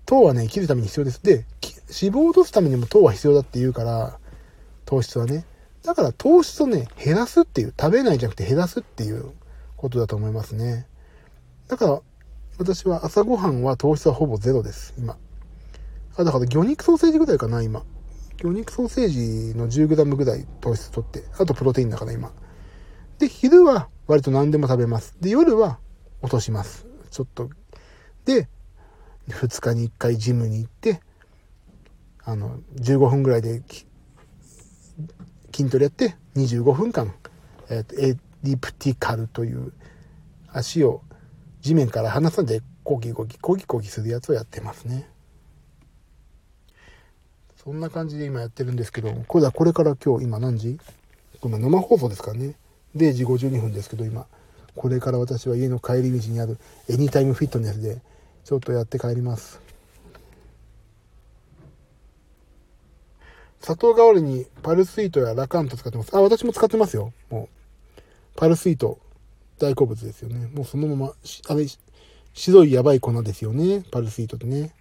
[0.07, 1.23] 糖はね、生きるために必要です。
[1.23, 1.45] で、
[1.89, 4.19] 脂肪を落とすためにも糖は必要だって言うから、
[4.85, 5.45] 糖質はね。
[5.83, 9.31] だから糖質をね、減らすっていう、食べないじゃなくて減らすっていう
[9.77, 10.87] ことだと思いますね。
[11.69, 12.01] だから、
[12.59, 15.17] 私は朝ごはんは糖質はほぼゼロです、今。
[16.17, 17.83] あ、だから魚肉ソーセージぐらいかな、今。
[18.43, 22.33] 魚肉ソーセージの 10g ぐらい糖質取って、あとプロテインだから今。
[23.19, 25.17] で、昼は割と何でも食べます。
[25.21, 25.79] で、夜は
[26.23, 26.87] 落とします。
[27.11, 27.51] ちょっと。
[28.25, 28.49] で、
[29.29, 31.01] 2日に1回ジムに行って、
[32.25, 33.63] あの、15分ぐらいで
[35.55, 37.15] 筋トレやって25分間、
[37.71, 39.73] えっ、と、エリプティカルという
[40.49, 41.03] 足を
[41.61, 45.12] 地面から離さんでコギコギコギコギするやつをやってますね。
[47.65, 50.81] そんな感じで今やってるんですけど、これだ、これから今日、今何時？
[51.45, 52.55] 今生放送ですからね。
[52.97, 54.27] 0時52分ですけど、今。
[54.75, 58.01] これから私は家の帰り道にあるエニタイムフィットネスで、
[58.45, 59.61] ちょっとやって帰ります。
[63.61, 66.17] 砂糖代わりにパルスイートやラカント使ってます。
[66.17, 67.13] あ、私も使ってますよ。
[67.31, 67.49] も
[67.97, 68.03] う。
[68.35, 68.99] パルスイート、
[69.61, 70.49] 大好物ですよね。
[70.53, 71.13] もうそのまま、
[71.49, 71.65] あれ、
[72.35, 73.85] 白いやばい粉ですよね。
[73.93, 74.75] パルスイートってね。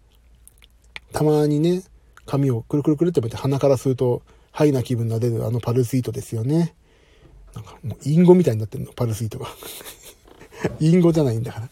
[1.12, 1.84] たまにね、
[2.26, 6.76] 髪をくるくるくるってめて鼻から吸うと、ハイな気分が出るあのパルスイートですよね。
[7.54, 9.48] なんかもうインゴみたいになってるの、パルスイートが。
[10.80, 11.70] インゴじゃないんだから。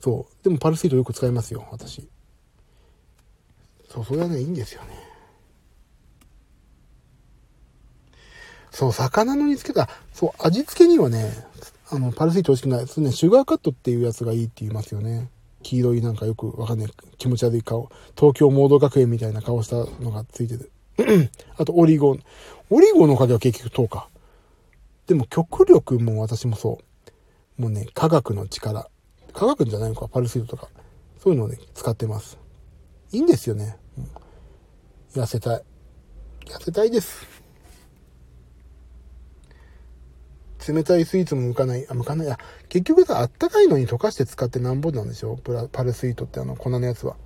[0.00, 0.44] そう。
[0.44, 2.08] でもパルスイートよく使いますよ、私。
[3.88, 4.88] そう、それはね、いいんですよね。
[8.70, 11.32] そう、魚の煮付けた、そう、味付けにはね、
[11.90, 12.86] あの、パルスイート美味しくない。
[12.86, 15.28] そうね、シュガーカットっていうやつがいいって言いますよね。
[15.62, 17.90] 黄色いなんかよくわかんない気持ち悪い顔。
[18.16, 20.70] 東京モード学園みたいな顔したのがついてる。
[21.56, 22.22] あと、オリゴン。
[22.70, 24.08] オリゴンの影は結局糖か。
[25.06, 26.78] でも極力も私もそ
[27.58, 27.62] う。
[27.62, 28.88] もうね、科学の力。
[29.32, 30.68] 科学じゃないのか、パルスイートとか。
[31.18, 32.38] そういうのをね、使ってます。
[33.12, 33.76] いいんですよね。
[35.14, 35.62] うん、痩せたい。
[36.46, 37.37] 痩せたいです。
[40.66, 41.86] 冷たいスイーツも向かない。
[41.88, 42.30] あ、向かない。
[42.30, 45.36] あ、結局さ、あったかいのに溶かして使ってなんぼなんでしょ？
[45.36, 47.16] プラ、パルスイートってあの粉のやつは。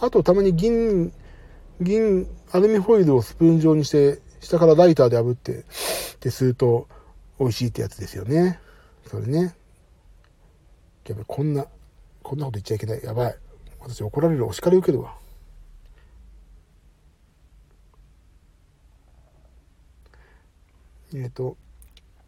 [0.00, 1.12] あと、たまに銀、
[1.80, 5.64] 銀、アルミホイルをスプーン状にして、下からライターで炙って、っ
[6.20, 6.88] てすると、
[7.38, 8.58] 美味しいってやつですよね。
[9.06, 9.54] それね。
[11.06, 11.66] やっぱこんな、
[12.22, 13.02] こんなこと言っちゃいけない。
[13.02, 13.36] やばい。
[13.80, 14.46] 私怒られる。
[14.46, 15.16] お叱り受けるわ。
[21.14, 21.56] えっ、ー、と、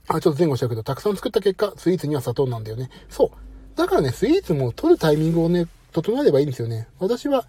[0.08, 2.90] あ、ちょっと前後したけど、たくさん作った結果、スイーツには砂糖なんだよね。
[3.08, 3.30] そう。
[3.76, 6.88] だからね、スイーツも取るタイミングをね、整えればいいんですよね。
[6.98, 7.46] 私は、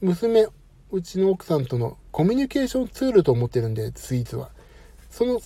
[0.00, 0.46] 娘、
[0.90, 4.50] うちの奥さんとのコミュニケーションツールと思ってるんで、スイーツは。
[5.10, 5.40] その、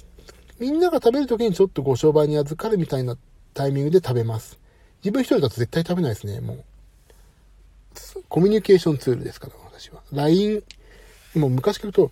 [0.59, 3.17] みんなが食べるときにちょっとご商売に預かるみたいな
[3.53, 4.59] タイミングで食べます。
[5.03, 6.65] 自分一人だと絶対食べないですね、もう。
[8.29, 10.03] コミュニケーションツールですから、私は。
[10.13, 10.63] LINE、
[11.35, 12.11] もう昔聞くと、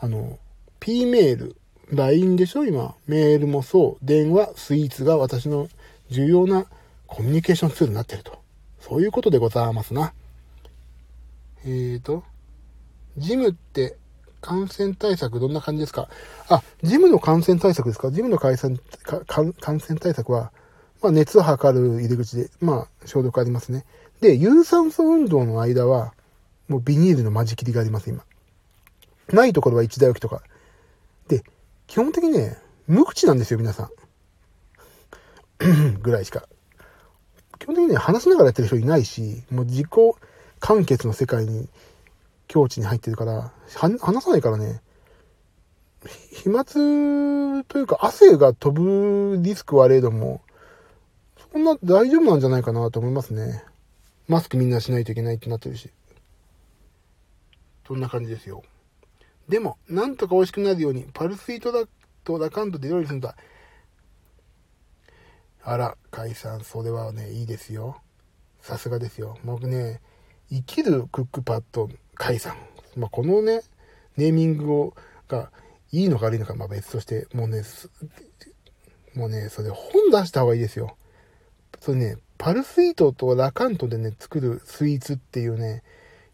[0.00, 0.38] あの、
[0.80, 1.56] P メール、
[1.94, 2.64] LINE でしょ？
[2.64, 2.94] 今。
[3.06, 4.04] メールもそう。
[4.04, 5.68] 電話、スイーツが私の
[6.10, 6.66] 重要な
[7.06, 8.38] コミュニケーションツールになってると。
[8.80, 10.12] そういうことでございますな。
[11.64, 12.22] えーと、
[13.16, 13.96] ジムって
[14.40, 16.08] 感染対策どんな感じですか？
[16.48, 18.10] あ、ジムの感染対策ですか？
[18.10, 20.52] ジムの感染感染対策は、
[21.00, 23.84] まあ、熱を測る入り口で、まあ、消毒ありますね。
[24.20, 26.12] で、有酸素運動の間は、
[26.68, 28.24] もうビニールの間仕切りがあります、今。
[29.32, 30.42] ないところは一台置きとか。
[31.28, 31.42] で、
[31.86, 33.90] 基本的にね、無口なんですよ、皆さん。
[36.02, 36.48] ぐらいしか。
[37.58, 39.88] 基本的にね、話しながらやってる人いないし、もう自己
[40.60, 41.68] 完結の世界に
[42.48, 44.82] 境地に入ってるから、話さないからね、
[46.32, 46.64] 飛沫
[47.64, 50.42] というか汗が飛ぶリスクはあれども、
[51.52, 53.64] そんな大丈夫なんじゃないかなと思いますね。
[54.28, 55.90] マスクみんなしないといけないってなってるし。
[57.86, 58.62] そんな感じですよ。
[59.48, 61.84] でも、なんとか美味しくなるように、パルスイートだ
[62.24, 63.36] とラカントで料理するんだ。
[65.62, 68.00] あら、解散、それはね、いいですよ。
[68.60, 69.38] さすがですよ。
[69.44, 70.00] 僕ね、
[70.50, 72.56] 生きるクックパッド解散。
[72.96, 73.62] まあ、このね、
[74.16, 74.94] ネーミングを、
[75.28, 75.50] が、
[75.90, 77.62] いいのか悪いのか、まあ別として、もうね、
[79.14, 80.96] もうね、それ本出した方がいいですよ。
[81.80, 85.82] それね、パルスイートとラカントでね、作るスイーツっていうね、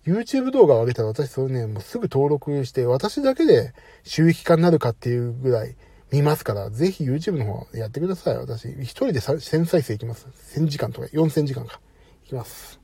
[0.06, 5.76] YouTube 動画を上げたら私それね、もうすぐ登録して、私だけで収益化になるかっていうぐらい
[6.10, 8.38] 見ますから、ぜひ YouTube の方やってください。
[8.38, 10.26] 私、一人で1000再生いきます。
[10.56, 11.80] 1000時間とか4000時間か。
[12.24, 12.80] いきます。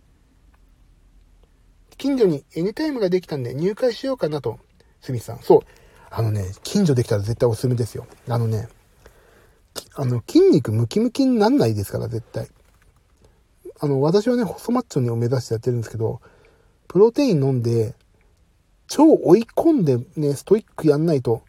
[1.96, 4.58] 近所に N タイムができたんで入会しようかなと、
[5.00, 5.38] スミスさん。
[5.40, 5.60] そう。
[6.10, 8.06] あのね、近所できたら絶対おすすめですよ。
[8.28, 8.68] あのね、
[9.94, 12.48] あの、筋肉ムキムキになんないですから、絶対。
[13.80, 16.20] あの、私はね、細マッチョにを目指してやってるんですけど、
[16.96, 17.94] プロテイン飲んで、
[18.86, 21.42] 超追い込んでね、ストイックやんないと、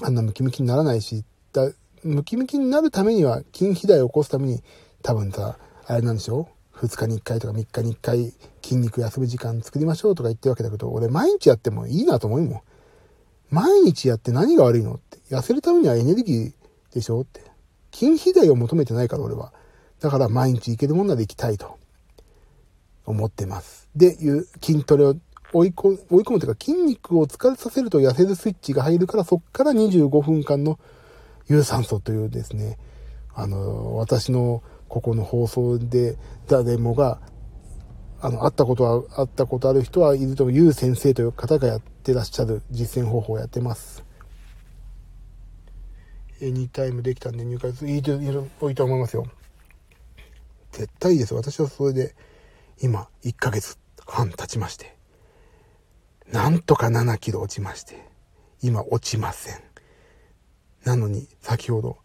[0.00, 1.70] あんなムキムキにならないし、だ
[2.02, 4.62] ムキムキになるためには、筋肥大を起こすために、
[5.02, 8.32] 多分さ、あれなんでしょう？2日に1回とか3日に1回
[8.62, 12.60] 筋肉休む時間作りましょうとか言ってるわけだけど、俺毎日やってもいいなと思うもん。
[13.50, 15.18] 毎日やって何が悪いのって。
[15.28, 17.42] 痩せるためにはエネルギーでしょって。
[17.92, 19.52] 筋肥大を求めてないから俺は。
[20.00, 21.76] だから毎日行けるもんなら行きたいと
[23.08, 23.88] 思ってます。
[23.96, 25.16] で、いう筋トレを
[25.52, 30.78] 追い込む、追い込むというか筋肉を疲れさせると痩せるスイッチが入るからそっから25分間の
[31.48, 32.78] 有酸素というですね、
[33.34, 37.20] あの、私のここの放送で誰もが、
[38.20, 44.04] あの、会ったことは、会ったことある人はいると、ゆう先生という方がやってらっしゃる実践方法をやってます。
[46.40, 49.26] エニタイムできたんで入会する、いいと、いいと思いますよ。
[50.72, 51.34] 絶対いいです。
[51.34, 52.14] 私はそれで、
[52.80, 54.96] 今、1ヶ月半経ちまして、
[56.30, 58.06] なんとか7キロ落ちまして、
[58.62, 59.62] 今落ちません。
[60.84, 61.98] なのに、先ほど、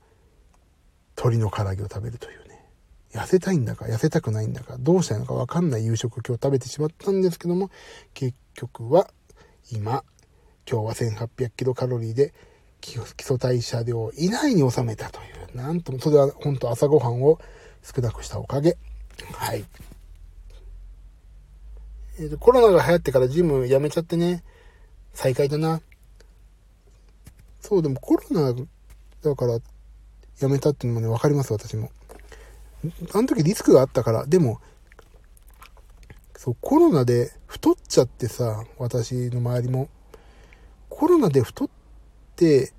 [1.15, 2.65] 鶏の唐揚げを食べるというね。
[3.13, 7.69] 痩せたいんだか痩せたくないんだかどうしたいのかわかんない夕食を今日食べてしまったんですけども
[8.15, 9.11] 結局は
[9.71, 10.03] 今
[10.69, 12.33] 今日は1800キロカロリーで
[12.81, 17.39] 基礎代謝量以内に収めたというなんともそれは本当朝ごはんを
[17.83, 18.77] 少なくしたおかげ
[19.33, 19.63] はい
[22.19, 24.43] えーと、コロナが流行ってからジムやめちゃってね
[25.13, 25.81] 再開だな
[27.59, 28.53] そうでもコロナ
[29.23, 29.59] だから
[30.39, 31.91] やめたっていうのもね分かります私も
[33.13, 34.59] あの時リスクがあったから、でも、
[36.35, 39.89] そう、コロナで太っちゃってさ、私の周りも。
[40.89, 41.69] コロナで太っ
[42.35, 42.73] て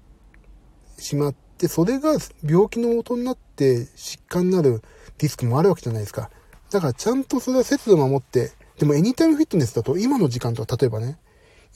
[0.99, 4.83] しまって、それが病気の元になって疾患になる
[5.19, 6.31] リスクもあるわけじゃないですか。
[6.71, 11.19] だからちゃんとそれは節度守って、でもエニタイムフィットネスだと今の時間とか例えばね、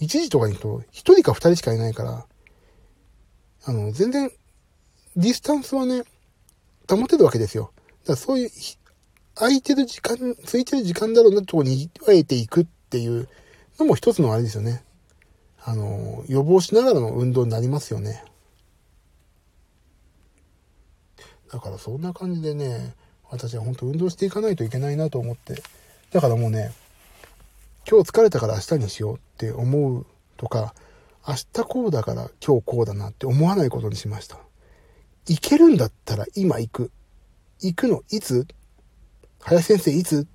[0.01, 0.85] 1時とかに行くと1
[1.15, 2.27] 人か2人しかいないから、
[3.65, 4.31] あの、全然
[5.17, 6.05] ディスタンスはね、
[6.89, 7.73] 保てるわけですよ。
[8.03, 8.51] だからそういう、
[9.35, 13.29] 空いてる時間、空いてる時間だろうなとこにあえていくっていう
[13.79, 14.83] のも一つのあれですよね。
[15.65, 18.25] あの、予防しながらの運動になりますよね。
[21.53, 22.95] だからそんな感じでね、
[23.31, 25.63] 私は本当運動していかないといけないなと思って。
[26.11, 26.73] だからもうね、
[27.91, 30.07] 今日疲れたから明日にしようって思う
[30.37, 30.75] とか、
[31.27, 34.39] 明日こうだから今日こうだなって思わないことにしました。
[35.27, 36.91] 行けるんだったら今行く。
[37.61, 38.47] 行くのいつ？
[39.41, 40.27] 林先生いつ？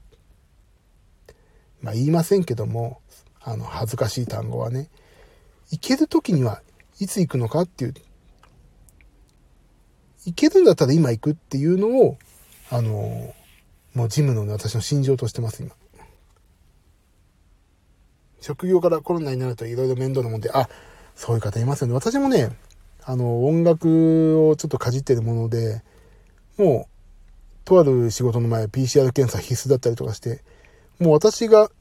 [1.81, 3.01] まあ言いませんけども、
[3.39, 4.89] あの、恥ずかしい単語はね、
[5.69, 6.63] 行ける時には
[6.99, 7.93] いつ行くのかっていう、
[10.25, 12.17] 行けるんだったら今行くっていうのを、
[12.71, 13.33] あの、
[13.93, 15.75] もうジムの、私の心情としてます、今。
[18.43, 20.67] 職業からコロナになるといろいろ面倒なもんで、あ、
[21.15, 21.93] そういう方いますよね。
[21.93, 22.49] 私もね、
[23.01, 25.81] あの、音楽をちょっとかじってるもので、
[26.57, 30.43] もう、とある仕事の前 PCR 検査必須だったりとかして、
[30.99, 31.71] もう私が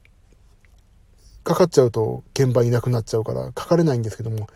[1.43, 4.47] かかっちゃうと現場いなくなっちゃうからかかれないんですけども、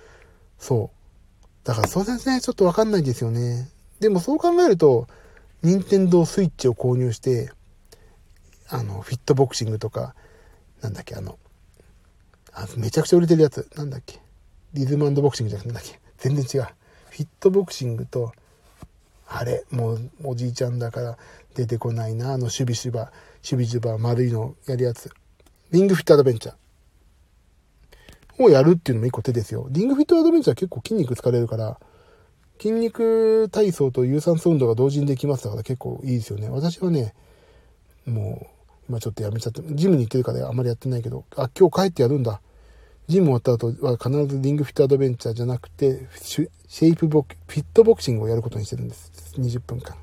[0.57, 1.67] そう。
[1.67, 3.67] だからそうですね、ちょっとわかんないですよね。
[3.99, 5.09] でもそう考えると、
[5.61, 7.51] 任天堂スイッチを購入して、
[8.69, 10.15] あの、フィットボクシングとか、
[10.81, 11.37] なんだっけ、あの、
[12.59, 14.19] あめちゃくちゃ売れてるやつ、なんだっけ、
[14.73, 16.67] リズムボクシングじゃなくてなんだっけ、全然違う。
[17.11, 18.33] フィットボクシングと、
[19.27, 21.17] あれ、もうおじいちゃんだから
[21.53, 23.11] 出てこないな、あの守備芝、守
[23.43, 25.11] 備芝丸いのやるやつ。
[25.71, 26.55] リングフィットアドベンチャー。
[28.43, 29.67] をやるっていうのも一個手ですよ。
[29.69, 31.79] リングフィットアドベンチャー結構筋肉疲れるから、
[32.59, 36.49] 筋肉体操と有酸素運動が同時にできますだから結構いいですよね。
[36.49, 37.13] 私はね、
[38.05, 38.47] もう、
[38.89, 42.41] 今ちょっとやめちゃって、ジムに行ってるからあんまりやってないけど、あ、今日帰ってやるんだ。
[43.07, 49.11] ジム終わった後は必ずリングフィットアドベンチャーじゃなくて、シェイプボク、フィットボクシングをやることにしてるんです。
[49.37, 49.95] 20分間。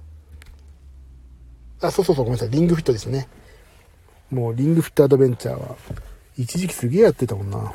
[1.82, 2.50] あ、そうそうそう、ごめんなさい。
[2.50, 3.28] リングフィットですね。
[4.30, 5.76] もうリングフィットアドベンチャーは、
[6.38, 7.74] 一時期すげえやってたもんな。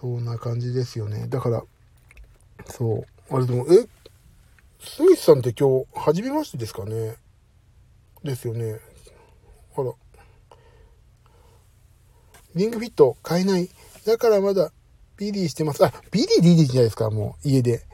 [0.00, 1.26] そんな感じですよね。
[1.28, 1.64] だから、
[2.66, 3.34] そう。
[3.34, 3.88] あれでも、え、
[4.78, 7.16] スミスさんって今日、初めましてですかね？
[8.22, 8.78] ですよね。
[9.76, 9.92] あら。
[12.54, 13.68] リングフィット買えない。
[14.06, 14.70] だからまだ
[15.16, 15.84] ビリーしてます。
[15.84, 17.86] あ、ビリーでいいじゃないですか、もう、家で。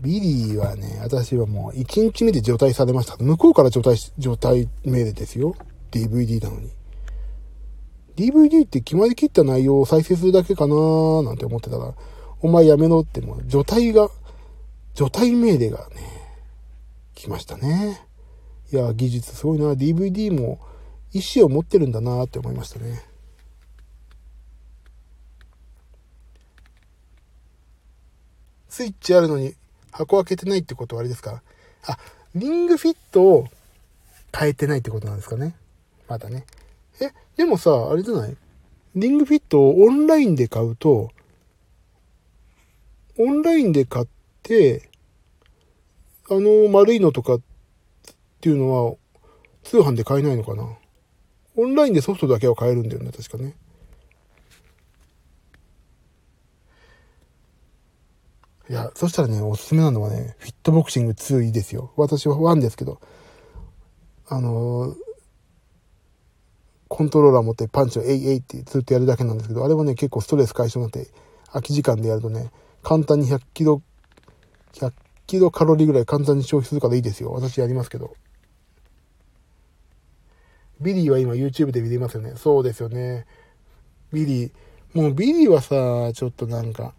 [0.00, 3.16] ビリーはね、私はもう1日目で除隊されました。
[3.18, 5.54] 向こうから除隊、除隊命令ですよ。
[5.90, 6.70] DVD なのに。
[8.16, 11.94] DVD って決まりきった内容を再生するだけかなーなんて思ってたら、
[12.40, 14.08] お前やめろってもう、除隊が、
[14.94, 15.94] 除隊命令がね、
[17.14, 18.06] 来ましたね。
[18.72, 19.72] いや、技術すごいな。
[19.72, 20.58] DVD も
[21.12, 23.02] 意思を持ってるんだなって思いましたね。
[28.68, 29.54] スイッチあるのに
[29.90, 31.42] 箱開けてないってことはあれですか？
[31.86, 31.98] あ、
[32.34, 33.48] リングフィットを
[34.34, 35.54] 変えてないってことなんですかね？
[36.08, 36.46] まだね。
[37.00, 38.36] え、でもさ、あれじゃない？
[38.94, 41.10] リングフィットをオンラインで買うと、
[43.18, 44.06] オンラインで買っ
[44.42, 44.88] て、
[46.30, 47.40] あの丸いのとかっ
[48.40, 48.96] ていうのは
[49.64, 50.66] 通販で買えないのかな？
[51.56, 53.54] オンラインでソフトだけは買えるんだよね、確かね。
[58.70, 61.92] いや、そしたらね、おすすめなのはね、フィットボクシング2いいですよ。
[61.96, 63.00] 私は1ですけど、
[64.28, 64.96] あのー、
[66.88, 71.10] コントローラー持ってパンチをえいえいってずっとやるだけなんですけど、あれはね、結構ストレス解消になって、
[71.48, 72.50] 空き時間でやるとね、
[72.82, 73.82] 簡単に100キロ、
[74.72, 74.92] 100
[75.26, 77.30] キロカロリーぐらい簡単に消費するからいいですよ。
[77.32, 78.14] 私やりますけど。
[80.82, 82.34] ビリーは今 YouTube で見れますよね。
[82.36, 83.26] そうですよね。
[84.12, 84.52] ビリー。
[84.94, 86.94] もうビリーはさ、ちょっとなんか、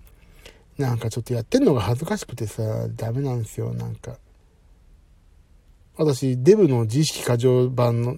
[0.77, 4.17] なんかちょっとやってんのが恥ずかしくてさ、ダメなんですよ、なんか。
[5.95, 8.17] 私、デブの自意識過剰版の、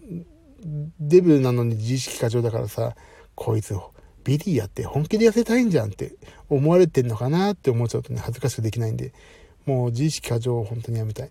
[0.99, 2.95] デブなのに自意識過剰だからさ、
[3.36, 3.76] こいつ、
[4.24, 6.16] ビリーやって本気で痩せたいんじゃんって
[6.49, 9.13] 思われてんのかなって思っちゃうとね、恥ずかしくできないんで、
[9.66, 11.30] もう自意識過剰を本当にやめたい。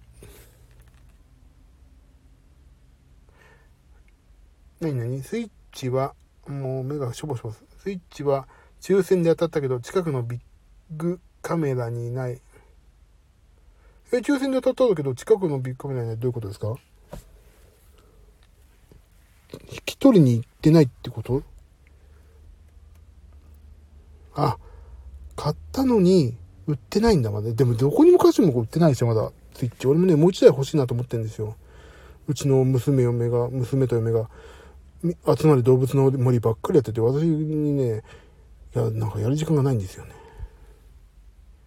[4.81, 5.23] 何何？
[5.23, 6.15] スイッチは、
[6.47, 8.47] もう目がしょぼしょぼスイッチは
[8.81, 10.41] 抽選で当たったけど、近くのビッ
[10.97, 12.41] クカメラにない。
[14.13, 16.75] え、抽選で当たったんだけど、近くのビックカメラにないどういうことですか？
[19.71, 21.43] 引き取りに行ってないってこと？
[24.35, 24.59] あ、
[25.37, 27.53] 買ったのに、売ってないんだまで。
[27.53, 29.31] でもどこにもかしも売ってないでしょ、まだ。
[29.55, 29.87] スイッチ。
[29.87, 31.57] 俺もね、もう一台欲しいなと思ってるんですよ。
[32.27, 34.31] うちの娘嫁が、娘と嫁が、
[35.05, 38.03] 集まり動物の森ばっかりやってて、私にね、
[38.75, 40.13] いや、なんかやる時間がないんですよね。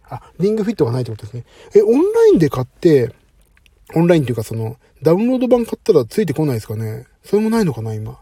[0.10, 1.46] あ、リングフィットがないってことですね。
[1.76, 3.14] え、オンラインで買って、
[3.96, 7.06] オンラインっていうかその、ダウンロード版買ったらついてこないですかね。
[7.24, 8.20] それもないのかな、今。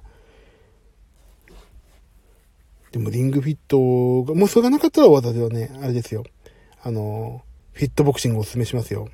[2.91, 6.23] でもリングフィットが、もうそれがなかったら私はね、あれですよ。
[6.83, 7.41] あの、
[7.73, 9.09] フィットボクシングをお勧めしますよ。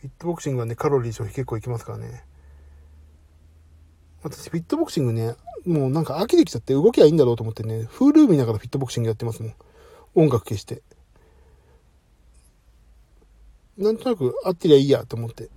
[0.00, 2.24] フィットボクシングはね、カロリー消費結構いきますからね。
[4.28, 9.54] 私、フィットボクシングね、もうなんか飽きてきちゃって動きはいいんだろうと思ってね、フールー見ながらフィットボクシングやってますもん。
[10.16, 10.82] 音楽消して。
[13.78, 15.48] なんとなく合ってりゃいいやと思って。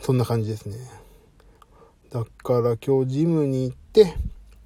[0.00, 0.76] そんな感じですね。
[2.10, 4.16] だから今日ジムに行って、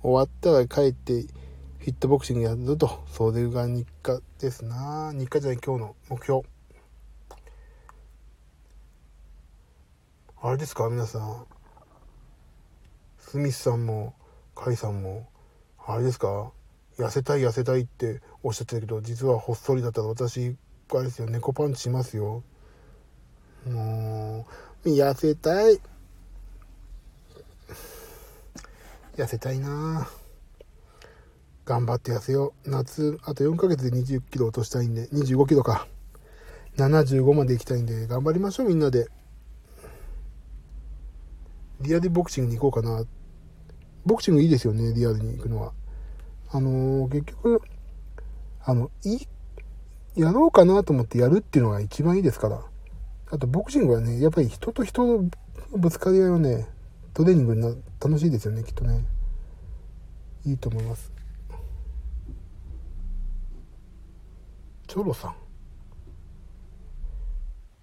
[0.02, 1.22] 終わったら帰って
[1.80, 6.42] フィットボクシングやると、それが日課ですな日課じゃない今日の目標。
[10.42, 11.59] あれですか皆さん。
[13.30, 14.14] スミスさんも、
[14.56, 15.28] カイさんも、
[15.86, 16.50] あれですか？
[16.98, 20.56] 痩せたい痩せたいっておっしゃってたけど、実はほっそりだったら私、
[20.92, 22.42] あれですよ、猫パンチしますよ。
[23.68, 24.46] も
[24.84, 25.80] う、痩せたい。
[29.16, 30.08] 痩せたいな
[31.66, 32.70] 頑張って痩せよう。
[32.70, 35.86] 夏、あと4ヶ月で20キロ落としたいんで、25キロか。
[36.78, 39.06] 75まで行きたいんで、頑張りましょう、みんなで。
[41.80, 43.04] リアルボクシングに行こうかな。
[44.04, 45.72] ボクシングいいですよね、リアルに行くのは。
[46.50, 47.62] あのー、結局、
[48.62, 49.28] あの、いい、
[50.16, 52.62] やろうかなと思ってやるっていうのが一番いいですから。
[53.30, 55.30] あと、ボクシングはね、やっぱり人と人の
[55.72, 56.66] ぶつかり合いはね、
[57.14, 57.68] トレーニングにな、
[58.02, 59.04] 楽しいですよね、きっとね。
[60.44, 61.12] いいと思います。
[64.88, 65.34] チョロさん。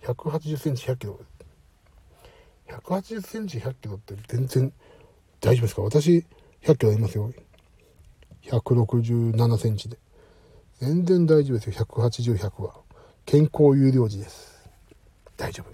[0.01, 1.19] 180センチ100キロ。
[2.67, 4.73] 180センチ100キロって全然
[5.41, 5.81] 大丈夫ですか？
[5.83, 6.25] 私
[6.63, 7.31] 100キロありますよ。
[8.43, 9.97] 167センチで。
[10.79, 11.85] 全然大丈夫ですよ。
[11.85, 12.73] 180、100は。
[13.25, 14.69] 健康有料児です。
[15.35, 15.73] 大丈夫。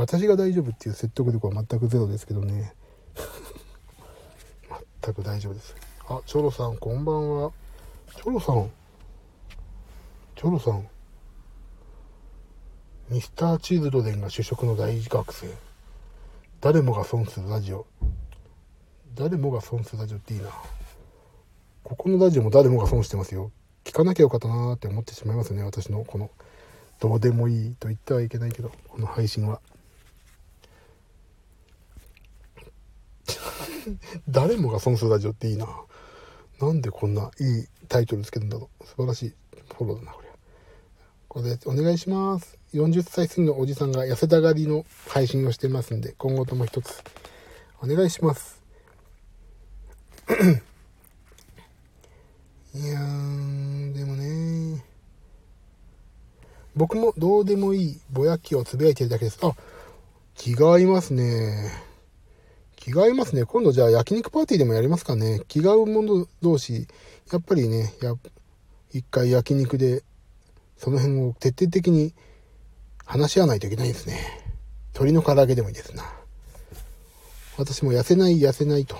[0.00, 2.74] 私が大丈夫っていう説得力は全くゼロですけどね。
[5.02, 5.74] 全く大丈夫です。
[6.08, 7.52] あ、チョロさん、こんばんは。
[8.14, 8.70] チョロさん。
[10.36, 10.86] チョロさん。
[13.08, 15.48] ミスター・チルドレンが主食の大学生。
[16.60, 17.86] 誰もが損するラジオ。
[19.16, 20.50] 誰もが損するラジオっていいな。
[21.82, 23.50] ここのラジオも誰もが損してますよ。
[23.82, 25.62] 聞かなきゃよかったなーって思ってしまいますね。
[25.62, 26.30] 私のこの、
[27.00, 29.62] どうでもいいと言ってはいけないけど、この配信は。
[34.28, 35.66] 誰もが損するラジオっていいな。
[36.60, 38.84] なんでこんないいタイトルつけるんだろう。
[38.84, 39.34] 素晴らしい
[39.78, 40.28] フォローだな、これ。
[41.28, 42.58] これでお願いします。
[42.74, 47.02] 40歳過ぎのおじさんが痩せたがりの配信をしてますんで、今後とも一つ、
[47.80, 48.55] お願いします。
[50.28, 50.32] い
[52.88, 54.84] やー、でもね
[56.74, 59.38] 僕もどうでもいいぼやきをつぶやいてるだけです。
[59.42, 59.52] あ、
[60.34, 61.70] 気が合いますね。
[62.74, 63.44] 気が合いますね。
[63.44, 65.40] 今度じゃあ焼肉パーティーでもやりますかね。
[65.48, 66.86] 気が合う者同士、
[67.32, 68.14] やっぱりね、や、
[68.92, 70.02] 一回焼肉で、
[70.76, 72.14] その辺を徹底的に
[73.04, 74.20] 話し合わないといけないですね。
[74.92, 76.04] 鶏の唐揚げでもいいですな。
[77.56, 78.96] 私も痩せない痩せないと。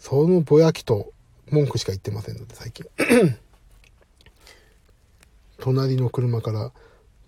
[0.00, 1.12] そのぼやきと
[1.50, 2.86] 文句しか言ってませんので、最近。
[5.60, 6.72] 隣の車から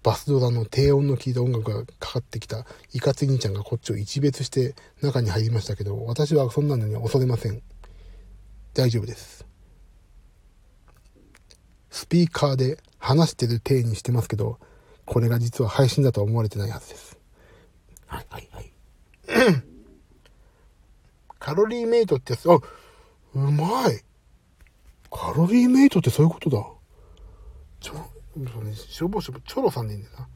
[0.02, 2.64] バスドラの低音の効いた音楽がかかってきた
[2.94, 7.62] いかつ兄ちゃんがこっちを一別して中に入りましたけど、私はそんなのには恐れません。
[8.72, 9.46] 大丈夫です。
[11.90, 14.58] スピーカーで話してる体にしてますけど、
[15.04, 17.18] これが実は配信だとは思われてないはずです。
[18.06, 18.72] はいはいはい。
[21.42, 24.00] カロリーメイトってやつ、あ、うまい。
[25.10, 26.64] カロリーメイトってそういうことだ。
[27.80, 30.28] ちょ、そうね、消防署、チョロさんでいいんだよな。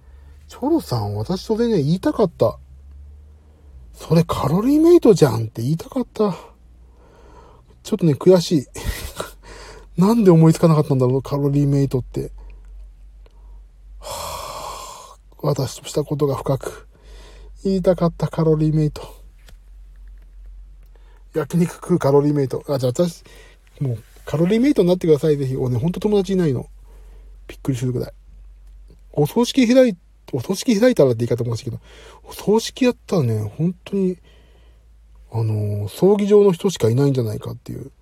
[0.48, 2.59] チョロさん、私それね、言いたかった。
[3.92, 6.36] それカロリーメイトじゃんって言いたかった。
[7.84, 8.66] ちょっとね、悔しい。
[9.96, 12.32] なんで思いつかなかったんだろう、カロリーメイトって。
[14.00, 16.88] はぁ私としたことが深く、
[17.62, 19.15] 言いたかったカロリーメイト。
[21.37, 22.64] 焼肉食うカロリーメイト。
[22.68, 23.22] あ、じゃあ私、
[23.80, 25.57] もう、カロリーメイトになってください、ぜひ。
[25.57, 26.68] おね、ほんと友達いないの。
[27.47, 28.12] びっくりするぐらい。
[29.12, 29.97] お葬式開い、
[30.32, 31.78] お葬式開いたらって言い方もしいけど、
[32.24, 34.18] お葬式やったらね、本当に、
[35.30, 37.93] あの、葬儀場の人しかいないんじゃないかっていう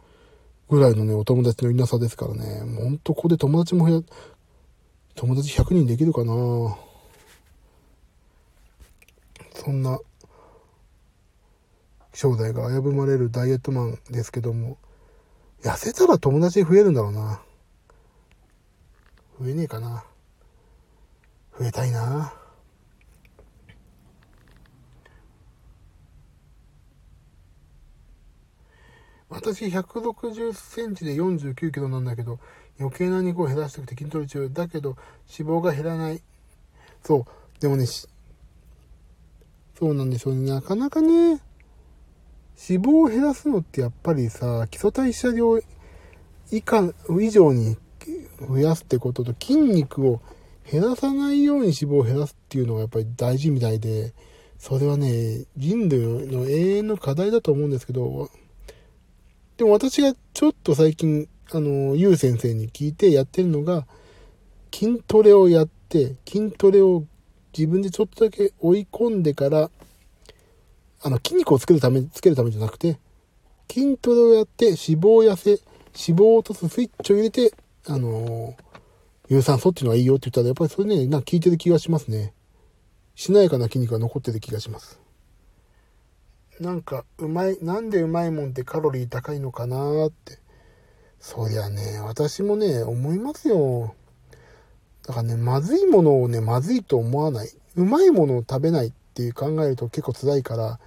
[0.69, 2.65] ぐらいのね、お友達のいなさですからね。
[2.65, 4.01] もうほんとここで友達もや、
[5.17, 6.35] 友達100人できるかな
[9.55, 9.99] そんな
[12.15, 14.79] 将来が危ぶまれるダイエットマンですけども
[15.63, 17.41] 痩せたら友達増えるんだろうな。
[19.41, 20.05] 増えねえかな。
[21.59, 22.33] 増えたいな。
[29.29, 32.39] 私160センチで49キロなんだけど
[32.79, 34.97] 余計な肉を減らしたくて筋トレ中だけど
[35.37, 36.23] 脂肪が減らない。
[37.03, 37.61] そう。
[37.61, 38.07] でもねそ
[39.81, 40.49] うなんですよね。
[40.49, 41.41] なかなかね、
[42.57, 45.59] 脂肪を減らすのってやっぱりさ、基礎代謝量
[46.51, 47.77] 以下、以上に
[48.49, 50.21] 増やすってことと筋肉を
[50.71, 54.15] 減らさないように脂肪を減らすっていうのがやっぱり大事みたいで、
[54.59, 58.31] それはね、人類の永遠の課題だと思うんですけど、
[59.57, 63.87] でも私がちょっと最近、あの、ゆう先生に聞いてやってるのが、
[64.73, 67.05] 筋トレをやって、筋トレを
[67.57, 69.71] 自分でちょっとだけ追い込んでから、
[71.05, 72.99] あの、筋肉をつけるため、つけるためじゃなくて、
[73.71, 77.53] 筋トレをやって脂肪を痩せ脂肪を落とすスイッチを入れて、
[77.87, 78.57] あの
[79.29, 82.33] 有酸素っていうのがいいよって言ったら、やっぱりそれね、なんか効いてる気がしますね。
[83.15, 84.99] しなやかな筋肉が残ってる気がします。
[86.59, 90.39] なんか、うまい、なんでうまいもんってカロリー高いのかなって。
[91.21, 93.95] そりゃね、私もね、思いますよ。
[95.07, 97.51] だからね、まずいものをね、まずいと思わない。
[97.77, 100.79] うまいものを食べないっていう考えると結構辛いから、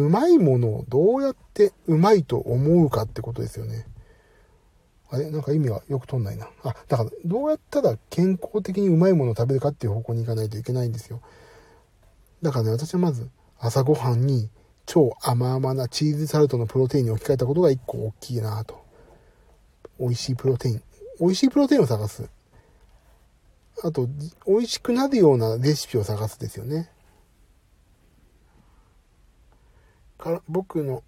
[0.00, 3.86] うまいものをどうやってうまいと思うかってことですよね。
[5.10, 5.30] あれ？
[5.30, 6.48] なんか意味はよくとんないな。
[6.64, 11.20] あ、だからどうやったら健康的にうまいものを食べるかっていう方向に行かないといけないんですよ。
[12.42, 13.28] だからね、私はまず
[13.58, 14.50] 朝ごはんに
[14.84, 18.84] 超甘々なチーズサルトのプロテインに置き換えたことが一個大きいなと。
[19.98, 20.82] 美味しいプロテイン。
[21.20, 22.28] 美味しいプロテインを探す。
[23.82, 24.08] あと、
[24.46, 26.90] 美味しくなるようなレシピを探すですよね。
[30.18, 31.02] か僕の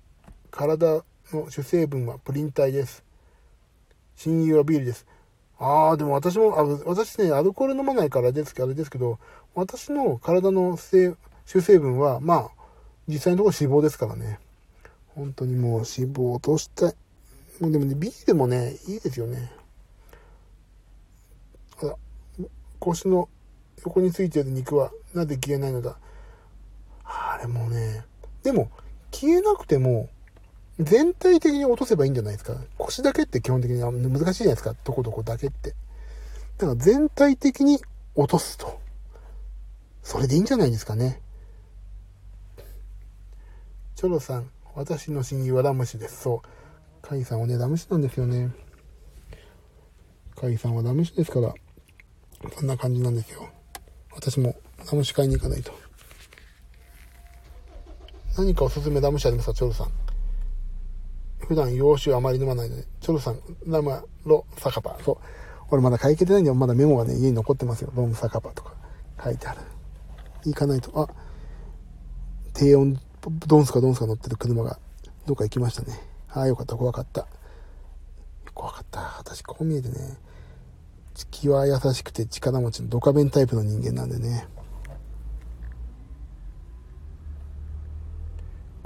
[0.50, 3.04] 体の主成分はプリン体です。
[4.16, 5.06] 親友はビールです。
[5.59, 9.18] ああ、でも私も、あ私ね、アルコール飲まないからですけど、あれですけど、
[9.54, 12.50] 私の体の主成分は、まあ、
[13.09, 14.38] 実際のところ脂肪ですからね。
[15.14, 16.94] 本当にもう脂肪を落としたい。
[17.61, 19.50] もうでもね、ビールもね、いいですよね。
[21.82, 21.96] あら、
[22.78, 23.28] 腰の
[23.84, 25.98] 横についてる肉はなぜ消えないのだ。
[27.04, 28.04] あれもね、
[28.42, 28.70] でも、
[29.12, 30.09] 消えなくても、
[30.78, 32.54] 全体的に落とせばいいんじゃないですか。
[32.76, 34.74] 腰だけって基本的に難しいじゃないですか。
[34.84, 35.74] どこどこだけって。
[36.59, 37.80] だから全体的に
[38.14, 38.80] 落とすと。
[40.02, 41.20] それでいいんじゃないですかね。
[43.96, 46.22] チョロさん、私の親友はラムシです。
[46.22, 46.48] そう。
[47.02, 48.50] カイさんはね、ラムシなんですよね。
[50.36, 51.52] カイさんはラムシですから、
[52.56, 53.48] そんな感じなんですよ。
[54.14, 54.54] 私も
[54.86, 55.72] ラムシ買いに行かないと。
[58.39, 59.89] 何かおすすめラムシありますか、チョロさん。
[61.41, 64.97] 普段洋酒あまり飲まないので、チョロさん、ラムロサカパ。
[65.05, 65.16] そう。
[65.70, 67.91] 俺まだ書いてないんで、まだメモがね、家に残ってますよ。
[67.97, 68.74] ロムサカパとか
[69.24, 69.61] 書いてある。
[70.45, 70.93] 行かないと。
[70.95, 71.09] あ、
[72.55, 72.97] 低温
[73.49, 74.78] ドンスカドンスカ乗ってる車が
[75.26, 75.99] どっか行きましたね。
[76.28, 77.26] ああ、よかった、怖かった。
[78.55, 79.01] 怖かった。
[79.18, 80.16] 私、こう見えてね、
[81.32, 84.47] 気は優しくて力持ちのドカベンタイプの人間なんでね。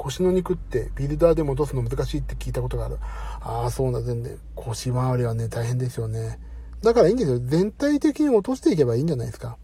[0.02, 2.98] 腰の肉ってビルダーでも落とすの難しいって聞いたことがある。
[3.40, 4.36] ああ、そうなんでね。
[4.56, 6.40] 腰回りはね、大変ですよね。
[6.82, 7.38] だからいいんですよ。
[7.38, 9.56] 全体的に落としていけばいいんじゃないですか。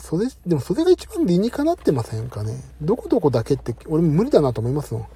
[0.00, 2.60] それ、でもそれが一番理にかなってませんかね。
[2.82, 5.06] どこどこだけって、俺も無理だなと思いますもん。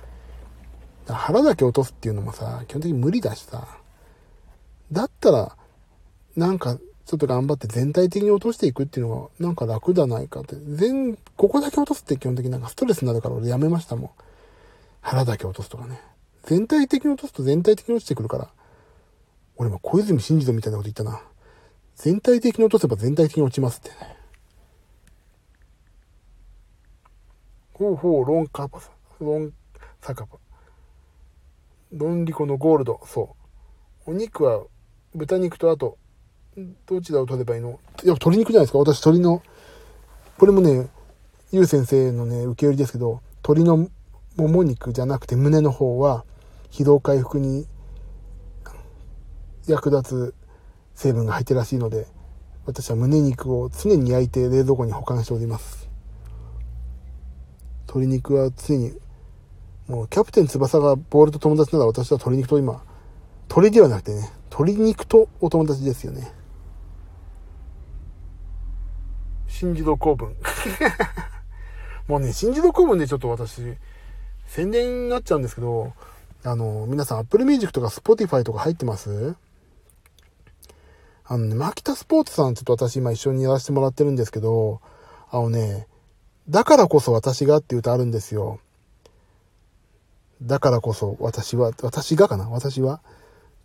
[1.09, 3.67] 腹だけ落とすっていうのもさ、基本的に無理だしさ。
[4.93, 5.57] だったら、
[6.37, 6.79] なんか、
[7.11, 10.55] ちょっと頑張って全体的に落としていくっていうのが、なんか楽だないかって。
[10.55, 14.11] 全、ここだけ落とすって基本的になんかストレスになるから俺やめましたもん。
[15.01, 16.01] 腹だけ落とすとかね。
[16.45, 18.49] 全体的に落とすと全体的に落ちてくるから。
[19.57, 21.21] 俺も小泉進次郎みたいなこと言ったな。
[21.97, 24.17] 全体的に落とせば全体的に落ちますってね。
[27.73, 28.89] ほうほう、ロンカパサ、
[29.21, 29.53] ロン
[30.01, 30.39] サカパ。
[31.91, 33.35] ロンリコのゴールド、そ
[34.07, 34.13] う。
[34.13, 34.63] お肉は
[35.17, 35.99] 豚肉とあと、
[36.87, 37.81] どちらを取ればいいの？
[38.03, 38.79] いや、鶏肉じゃないですか？
[38.79, 39.43] 私、鶏の、
[40.39, 40.89] これもね、
[41.53, 43.89] ゆう先生のね、受け売りですけど、鶏の
[44.37, 46.25] もも肉じゃなくて胸の方は、
[46.71, 47.67] 疲労回復に
[49.67, 50.35] 役立つ
[50.95, 52.07] 成分が入ってるらしいので、
[52.67, 55.89] 私は胸肉を常に焼いて冷蔵庫に保管しております。
[57.87, 58.93] 鶏肉はついに、
[59.89, 62.85] もうキャプテン翼がボールと友達なら私は鶏肉と今、
[63.49, 66.33] 鳥ではなくてね、鶏肉とお友達ですよね。
[69.61, 70.35] 新自動公文。
[72.09, 73.61] もうね、新自動公文でちょっと私、
[74.47, 75.93] 宣伝になっちゃうんですけど、
[76.45, 79.37] あの、皆さん Apple Music とか Spotify とか入ってます？
[81.27, 84.81] あのね、マキタスポーツさんちょっと私今一緒にやらせてもらってるんですけど、
[85.31, 85.87] あのね、
[86.49, 88.61] だからこそ私がっていう歌あるんですよ。
[90.41, 92.49] だからこそ私は、私がかな？
[92.49, 93.03] 私は？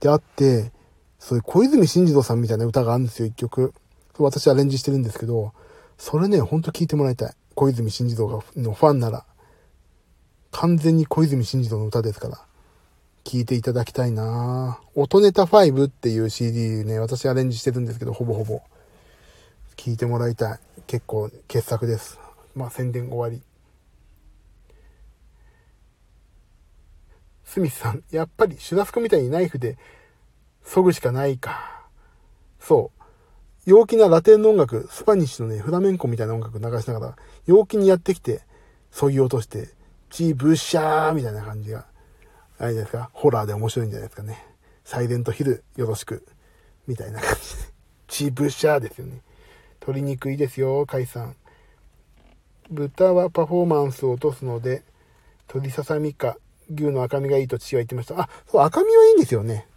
[0.02, 0.74] であって、
[1.20, 3.74] そういう小泉進次郎さんみたいな歌があるんですよ、一曲。
[4.20, 5.54] 私アレンジしてるんですけど、
[5.98, 7.34] それね、ほんと聞いてもらいたい。
[7.56, 9.26] 小泉進次郎がのファンなら。
[10.52, 12.40] 完全に小泉進次郎の歌ですから。
[13.24, 18.62] 聞いていただきたいな音ネタ5っていう CD ね、私アレンジしてるんですけど、ほぼほぼ。
[19.78, 20.60] 聞いてもらいたい。
[20.88, 22.20] 結構傑作です。
[22.56, 23.42] まあ宣伝終わり。
[27.44, 29.78] スミスさん、やっぱりシュラスコみたいにナイフで
[30.64, 31.88] 削ぐしかないか。
[32.60, 33.05] そう。
[33.66, 37.16] 陽気なラテンの音楽、スパニッシュのね、フラメンコみたいな音楽流しながら、
[37.48, 38.42] 陽気にやってきて、
[38.92, 39.70] 削ぎ落として、
[40.12, 41.88] チーブッシャーみたいな感じが。
[42.58, 44.46] あれじゃないですか、ホラーで面白いんじゃないですかね。
[44.84, 46.26] サイレントヒルよろしく。
[46.88, 47.74] みたいな感じで。
[48.08, 49.22] チーブシャーですよね。
[49.82, 51.36] 鶏肉いいですよ、海さん。
[52.70, 54.84] 豚はパフォーマンスを落とすので、
[55.48, 56.38] 鶏ささみか
[56.70, 58.20] 牛の赤身がいいと父は言ってました。
[58.20, 59.68] あ、そう、赤身はいいんですよね。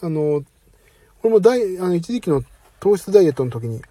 [0.00, 0.42] あの、
[1.20, 2.42] これも大、あの、一時期の
[2.80, 3.82] 糖質ダイエットの時に、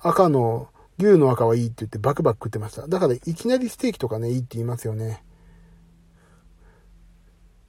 [0.00, 0.68] 赤の、
[0.98, 2.86] 牛の赤はいいって言ってバクバク食ってました。
[2.86, 5.22] だからいきなりステーキとかね、いいって言いますよね。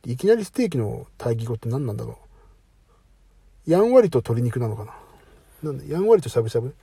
[0.06, 2.20] いきなりステーキの対義語って何なんだろ
[3.68, 3.72] う。
[3.72, 4.94] やんわりと鶏肉なのかな。
[5.64, 6.76] なんだ、やんわりとしゃぶしゃぶ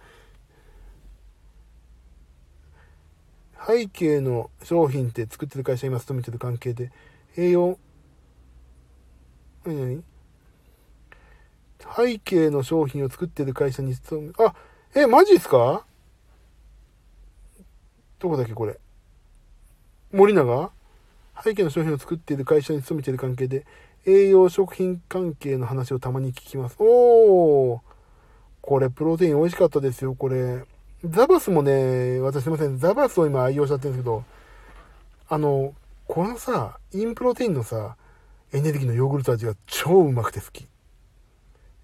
[3.66, 6.90] 背景の商品って作ってる会社今勤めてる関係で、
[7.36, 7.78] 栄養、
[9.64, 10.04] 何何？
[11.96, 14.54] 背景の商品を作ってる会社に勤め、あ、
[14.94, 15.84] え、マジっすか？
[18.18, 18.78] どこだっけこれ？
[20.12, 20.70] 森永？
[21.42, 23.64] 背景の商品を作っている会社に勤めている関係で、
[24.06, 26.76] 栄養食品関係の話をたまに聞きます。
[26.78, 27.80] おー
[28.60, 30.64] これ、プロテイン美味しかったですよ、これ。
[31.04, 34.24] ザバスもね、私すいません、ザバスを今愛用しちゃってるんですけど、
[35.30, 35.74] あの、
[36.06, 37.96] このさ、インプロテインのさ、
[38.52, 40.66] エネルギーのヨーグルト味が超うまくて好き。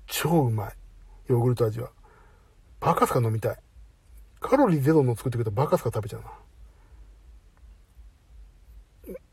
[0.07, 0.73] 超うまい。
[1.29, 1.91] ヨーグルト味は。
[2.81, 3.57] バカスカ飲みたい。
[4.41, 6.29] カロリーゼロの作ってくれたバカスカ食べちゃうな。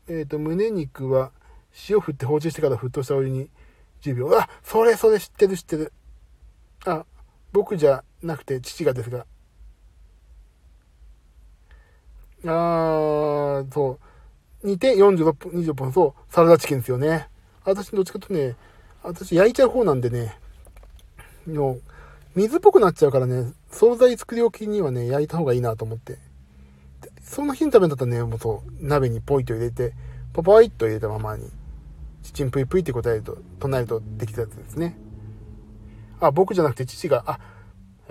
[0.08, 1.32] えっ、ー、と、胸肉は
[1.88, 3.48] 塩振って放置してから沸騰したお湯に
[4.02, 4.38] 10秒。
[4.38, 5.92] あ、それそれ知ってる知ってる。
[6.84, 7.04] あ、
[7.52, 9.26] 僕じゃなくて父がですが。
[12.46, 13.98] あー、そ
[14.62, 14.66] う。
[14.66, 17.28] 煮て46分、20分、そう、サラダチキンですよね。
[17.64, 18.56] 私どっちかとね、
[19.02, 20.38] 私焼いちゃう方なんでね、
[21.46, 21.78] の
[22.34, 26.18] 水っぽくなっちゃうからね、惣菜作り置きにはね、焼いた方がいいなと思って。
[27.22, 29.94] その日に食べんだったらね、もうそう、鍋にポイと入れて、
[30.32, 31.48] ポポイっと入れたままに、
[32.22, 34.96] チチンプイプイって答えると、唱えるとできたやつですね。
[36.20, 37.38] あ、僕じゃなくて父が、あ、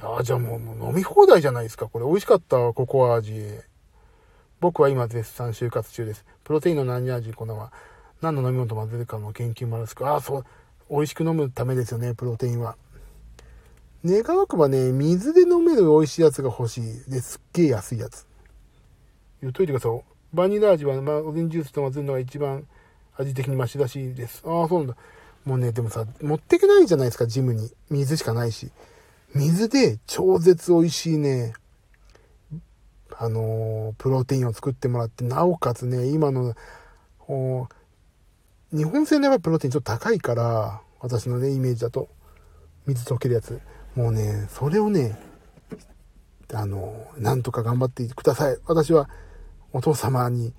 [0.01, 1.87] あじゃあもう飲み放題じゃないですか。
[1.87, 3.59] これ美味しかった、ココア味。
[4.59, 6.25] 僕は今絶賛就活中です。
[6.43, 7.73] プロテインの何味粉は
[8.21, 10.45] 何の飲み物と混ぜるかの研究もあるんですけど、あ、そう、
[10.89, 12.77] 美味しく飲むためですよね、プロテインは。
[14.05, 17.09] 願わくばね、水で飲める美味しいやつが欲しい。
[17.09, 18.27] で、すっげえ安いやつ。
[19.41, 20.01] 言っといてください。
[20.33, 22.65] バニラ味は、まあ、オレンジジュースと混ぜるのが一番
[23.15, 24.43] 味的にマシらしいです。
[24.45, 24.95] ああ、そうなんだ。
[25.45, 27.71] もうね、でもさ、持ってけないじゃないですか、ジムに。
[27.89, 28.71] 水しかないし。
[29.35, 31.53] 水で超絶美味しいね、
[33.17, 36.55] あのー、プロテインを作ってもらって、なおかつね、今の、
[38.71, 42.09] 日本製のやっぱプロテインちょっと高いから、私のね、イメージだと。
[42.85, 43.61] 水溶けるやつ。
[43.95, 45.17] もうね、それをね、
[46.51, 48.57] あの、なんとか頑張ってください。
[48.65, 49.09] 私は
[49.71, 50.53] お父様に、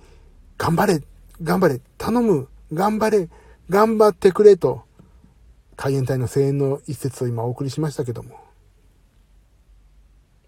[0.57, 1.01] 頑張れ、
[1.41, 3.29] 頑張れ、頼む、頑張れ、
[3.69, 4.83] 頑張ってくれと、
[5.75, 8.39] 海援隊の声援の一節を今お送りしましたけども。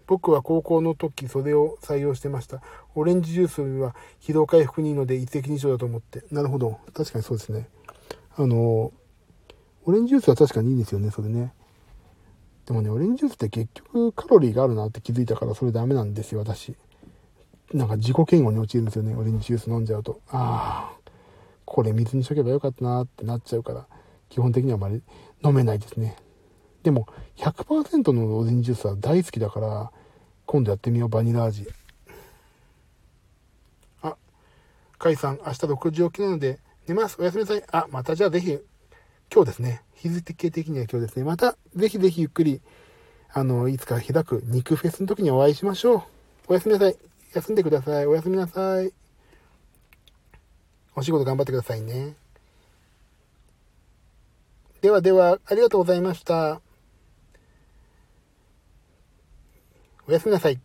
[0.06, 2.62] 僕は高校の時それを採用してました。
[2.94, 6.24] オレンジジュースは疲労回復にいいので一石二鳥だと思って。
[6.30, 6.80] なるほど。
[6.94, 7.68] 確かにそうですね。
[8.34, 8.90] あの、
[9.84, 11.52] オレンジジュースは確かにいいですよね、それね。
[12.68, 16.76] でもね、オレンジジュースって結局カロリーがあるなって気づいたからそれダメなんですよ、私。
[17.72, 20.20] なんか自己嫌悪に陥るんですよね、オレンジジュース飲んじゃうと。
[20.28, 21.10] ああ、
[21.64, 23.86] これ水にしとけばよかったなってなっちゃうから、
[24.28, 25.02] 基本的にはあまり
[25.42, 26.14] 飲めないですね。
[26.82, 29.90] でも、100%のオレンジジュースは大好きだから、
[30.44, 31.66] 今度やってみよう、バニラ味。
[34.02, 34.14] あ、
[34.98, 37.16] カイさん、明日6時起きなので、寝ます。
[37.18, 37.64] おやすみなさい。
[37.72, 38.58] あ、またじゃあぜひ、
[39.32, 39.87] 今日ですね。
[39.98, 41.24] 日付的には今日ですね。
[41.24, 42.60] また、ぜひぜひゆっくり、
[43.32, 46.02] あの、いつか開く肉フェスの時にお会いしましょう。
[46.48, 46.96] おやすみなさい。
[47.34, 48.06] 休んでください。
[48.06, 48.92] おやすみなさい。
[50.94, 52.14] お仕事頑張ってくださいね。
[54.80, 56.60] ではでは、ありがとうございました。
[60.06, 60.60] おやすみなさい。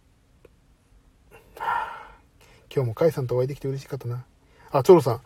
[2.74, 4.24] 今日もカイさんとお会いできて嬉しかったな。
[4.72, 5.22] あ、チョロさん。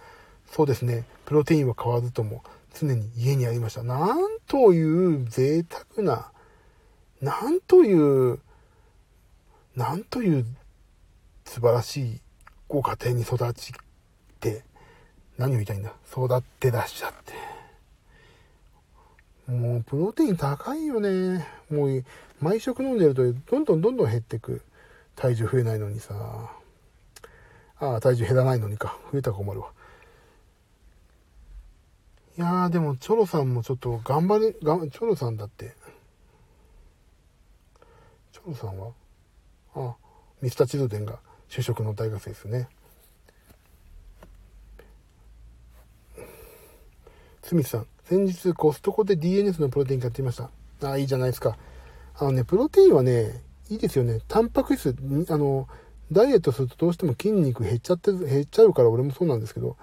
[0.51, 1.03] そうですね。
[1.25, 2.43] プロテインは買わずとも、
[2.79, 3.83] 常に家にありました。
[3.83, 6.31] なんという贅沢な、
[7.21, 8.39] なんという、
[9.75, 10.45] なんという
[11.45, 12.21] 素晴らしい
[12.67, 13.73] ご家庭に育ち
[14.39, 14.63] て、
[15.37, 15.93] 何を言いたいんだ？
[16.11, 17.13] 育ってらっしゃっ
[19.45, 19.51] て。
[19.51, 21.47] もう、プロテイン高いよね。
[21.69, 22.03] もう、
[22.41, 24.61] 毎食飲んでると、どんどんどんどん減ってく。
[25.15, 26.13] 体重増えないのにさ。
[27.79, 28.97] ああ、体重減らないのにか。
[29.11, 29.71] 増えたら困るわ。
[32.37, 35.73] いやー、でも、チョロさんもちょっと頑張れ、がチョロさんだって。
[38.31, 38.91] チョロさんは？
[39.73, 39.95] あ、
[40.41, 41.17] ミスターチルデンが
[41.49, 42.69] 就職の大学生ですね。
[47.41, 50.51] スミスさん、先日コストコで DNS のプロテイン買ってみました。
[50.87, 51.57] ああ、いいじゃないですか。
[52.19, 54.19] あのね、プロテインはね、いいですよね。
[54.27, 54.95] タンパク質、
[55.29, 55.67] あの、
[56.11, 59.75] ダイエットするとどうしても筋肉減っちゃって、減っちゃうから俺もそうなんですけど、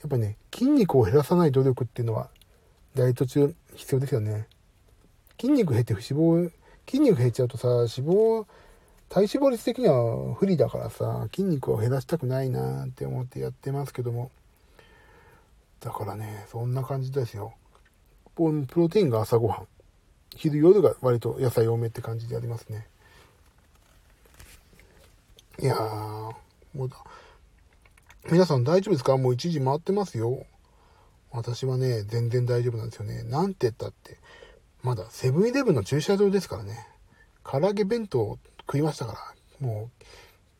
[0.00, 2.30] やっぱね、筋肉を減らさない努力っていうのは、
[2.94, 4.46] ダイエット中必要ですよね。
[5.40, 6.50] 筋肉減って脂肪、
[6.86, 8.46] 筋肉減っちゃうとさ、脂肪、
[9.08, 14.30] 体脂肪率的には不利だからさ、筋肉を減らしたくないなって思ってやってますけども。
[15.80, 17.54] だからね、そんな感じですよ。
[18.36, 19.66] プロテインが朝ごはん。
[20.36, 22.86] 昼夜が割と野菜多めって感じでやりますね。
[25.58, 26.34] いやー、
[26.74, 26.96] もうだ、
[28.28, 29.16] 皆さん大丈夫ですか？
[29.16, 30.46] もう1時回ってますよ。
[31.32, 33.22] 私はね、全然大丈夫なんですよね。
[33.22, 34.18] なんて言ったって、
[34.82, 36.86] まだセブンイレブンの駐車場ですからね。
[37.44, 40.04] 唐揚げ弁当食いましたから、もう、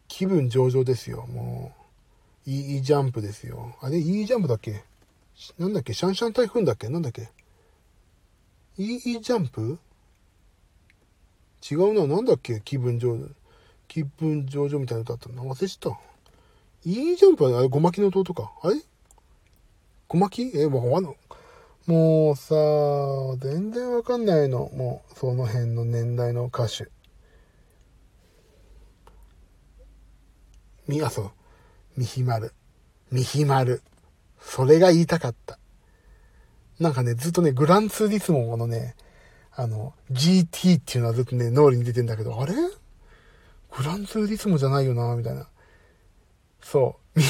[0.08, 1.26] 気分上々ですよ。
[1.26, 1.72] も
[2.46, 3.76] う、いいジャンプですよ。
[3.80, 4.82] あれ、いいジャンプだっけ？
[5.58, 5.92] なんだっけ？
[5.92, 6.88] シャンシャン台風だっけ？
[6.88, 7.28] なんだっけ？
[8.78, 9.78] いいジャンプ？
[11.70, 12.06] 違うな。
[12.06, 12.62] なんだっけ？
[12.64, 13.28] 気分上々。
[13.86, 16.09] 気分上々みたいな歌だったの忘れちゃった。
[16.84, 18.52] いいジャンプはあれ、ごまきの弟か。
[18.62, 18.76] あれ？
[20.08, 20.80] ごまきえ、も
[21.86, 22.54] う、もうさ、
[23.38, 24.70] 全然わかんないの。
[24.74, 26.88] もう、その辺の年代の歌手。
[30.88, 31.30] み、あ、そう。
[31.96, 32.54] みひまる。
[33.12, 33.82] みひまる。
[34.40, 35.58] それが言いたかった。
[36.78, 38.96] なんかね、ずっとね、グランツーリスモのね、
[39.52, 42.54] あの、GT っていうのはずっとね、脳裏に出てんだけど、あれ？
[42.54, 45.46] グランツーリスモじゃないよな、みたいな。
[46.62, 47.18] そう。
[47.18, 47.24] み、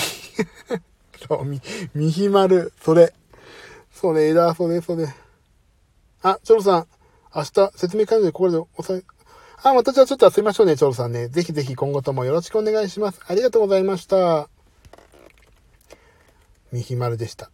[1.28, 1.60] そう、み、
[1.94, 2.72] みひまる。
[2.82, 3.12] それ。
[3.92, 5.06] それだ、それ、それ。
[6.22, 6.86] あ、チョロさん。
[7.34, 9.04] 明日、説明会でここで押さえ、
[9.62, 11.28] あ、またじゃあちょっと遊びましょうね、チョロさんね。
[11.28, 13.20] ぜひぜひ今後ともよろしくお願いします。
[13.26, 14.48] ありがとうございました。
[16.72, 17.50] みひまるでした。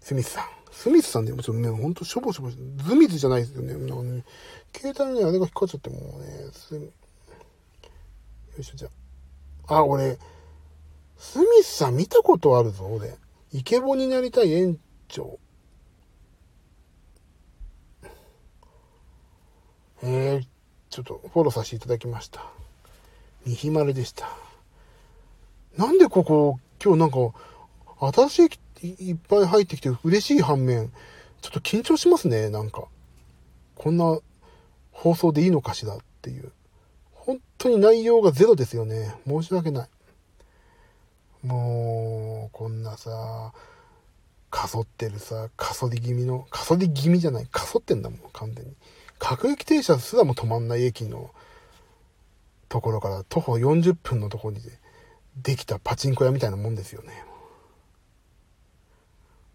[0.00, 0.44] スミスさん。
[0.72, 2.56] スミスさんでもちょっとね、ほんとしょぼしょぼし、
[2.86, 3.74] ズミズじゃないですよね。
[3.74, 4.24] ね
[4.76, 6.80] 携帯のね、あれが引っかかっちゃってもうね、すよ
[8.58, 8.88] いしょ、じゃ
[9.68, 9.78] あ。
[9.78, 10.18] あ、俺、
[11.18, 13.16] スミスさん見たことあるぞ、俺。
[13.52, 15.38] イケボになりたい園長。
[20.02, 20.46] えー、
[20.90, 22.46] ちょっとフォローさせていただきました。
[23.44, 24.28] みひまるでした。
[25.76, 27.18] なんでここ、今日なんか、
[28.28, 30.92] 新しいいっぱい入ってきて嬉しい反面、
[31.40, 32.84] ちょっと緊張しますね、なんか。
[33.74, 34.18] こんな
[34.92, 36.52] 放送でいいのかしらっていう。
[37.12, 39.16] 本当に内容がゼロですよね。
[39.26, 39.88] 申し訳ない。
[41.42, 43.52] もう、こんなさ、
[44.50, 48.72] かそってるさ、かそり気味の、かそり気味じゃない、かそってんだもん、完全に。
[49.18, 51.30] 各駅停車すらも止まんない駅の
[52.68, 54.62] ところから徒歩40分のところに
[55.42, 57.24] できたパチンコ屋みたいなもんですよね。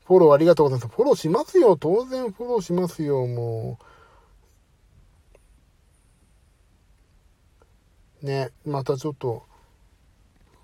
[0.06, 0.96] フォローありがとうございます。
[0.96, 1.78] フォローしますよ。
[1.78, 3.80] 当然フォローしますよ、も
[8.22, 8.26] う。
[8.26, 9.44] ね、またちょっと、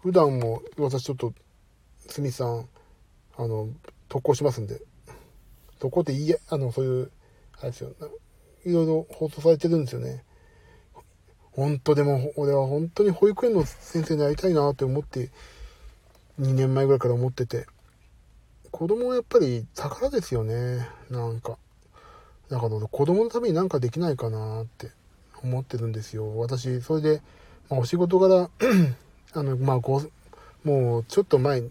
[0.01, 1.33] 普段も私ちょっと、
[2.07, 2.67] すみさん、
[3.37, 3.69] あの、
[4.07, 4.81] 投稿しますんで。
[5.79, 7.11] 投稿っていいや、あの、そういう、
[7.59, 7.91] あれですよ。
[8.65, 10.23] いろいろ放送されてるんですよね。
[11.51, 15.31] 本当でも、俺は本当に保育園の先生になりたいなって思って、
[16.39, 17.67] 2年前ぐらいから思ってて。
[18.71, 20.87] 子供はやっぱり宝ですよね。
[21.09, 21.57] なんか。
[22.49, 24.91] だから子供のためになんかできないかなって
[25.43, 26.37] 思ってるんですよ。
[26.37, 27.21] 私、それで、
[27.69, 28.49] まあ、お仕事柄
[29.33, 30.01] あの、まあ、ご、
[30.63, 31.63] もうちょっと前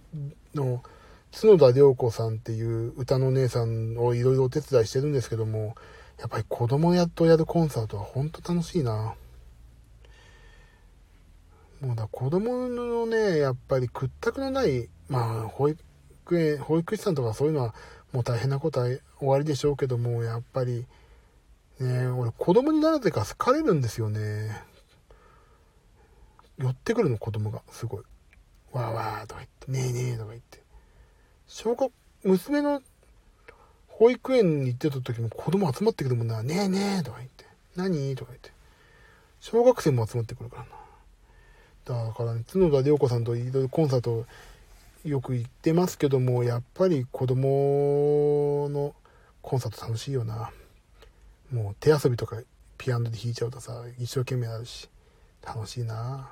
[0.54, 0.82] の、
[1.30, 5.76] 角田涼子さんっていう歌の姉さんをいろいろお手伝いしてるんですけども、
[6.18, 9.14] やっぱり子供やっとやるコンサートは本当楽しいな。
[11.80, 15.78] もうだ、子供のね、やっぱり屈託のない、まあ、保育
[16.40, 17.74] 園、保育士さんとかそういうのは
[18.12, 18.86] もう大変なことは
[19.18, 20.86] 終わりでしょうけども、やっぱり、
[21.78, 24.60] ね、俺子供になるてか好かれるんですよね。
[26.58, 28.02] 寄ってくるの子供が、すごい。
[28.72, 30.62] わーわーとか言って、ねえねえとか言って。
[31.46, 31.92] 小学、
[32.24, 32.82] 娘の
[33.86, 37.46] 保育園に行ってた時も子供集まってくるもんな、ねえねえとか言って、
[37.76, 38.14] 何？
[38.14, 38.52] とか言って。
[39.40, 42.06] 小学生も集まってくるからな。
[42.06, 44.26] だからね、角田涼子さんといろいろコンサート
[45.04, 48.94] よく行ってますけども、やっぱり子供の
[49.40, 50.50] コンサート楽しいよな。
[51.50, 52.36] もう手遊びとか
[52.76, 54.90] ピアノで弾いちゃうとさ、一生懸命なるし、
[55.42, 56.30] 楽しいな。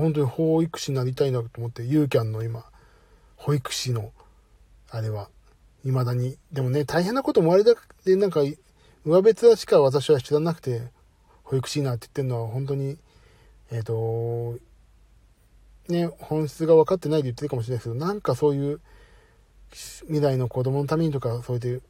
[0.00, 2.64] 本当に保育士になりたいなと思って、ユーキャンの今、
[3.36, 4.12] 保育士の、
[4.90, 5.28] あれは、
[5.84, 6.38] 未だに。
[6.52, 7.74] でもね、大変なこともあれだ
[8.04, 8.40] で、なんか、
[9.04, 10.82] 上別はしか私は知らなくて、
[11.42, 12.98] 保育士になって言ってるのは本当に、
[13.70, 14.58] えっ、ー、と、
[15.88, 18.80] ね、本質が分かってないで言ってるかもしれないですけど、なんかそういう、
[20.06, 21.82] 未来の子供のためにとか、そういう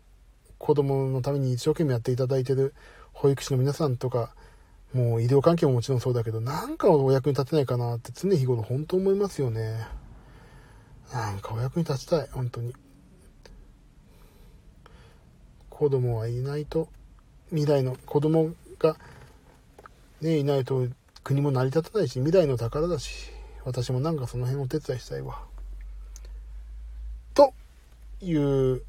[0.59, 2.74] 子供のために一生懸命やっていただいてる
[3.12, 4.34] 保育士の皆さんとか、
[4.95, 9.86] もう医療関係ももちろんそうだけど、なんかお役に立てないかなって常日頃本当思いますよね。
[11.12, 12.74] なんかお役に立ちたい、本当に。
[15.70, 16.88] 子供はいないと、
[17.49, 18.97] 未来の子供が、
[20.20, 20.86] ね、いないと
[21.24, 23.30] 国も成り立たないし、未来の宝だし、
[23.64, 25.43] 私もなんかその辺お手伝いしたいわ。
[27.34, 27.55] と
[28.20, 28.82] いう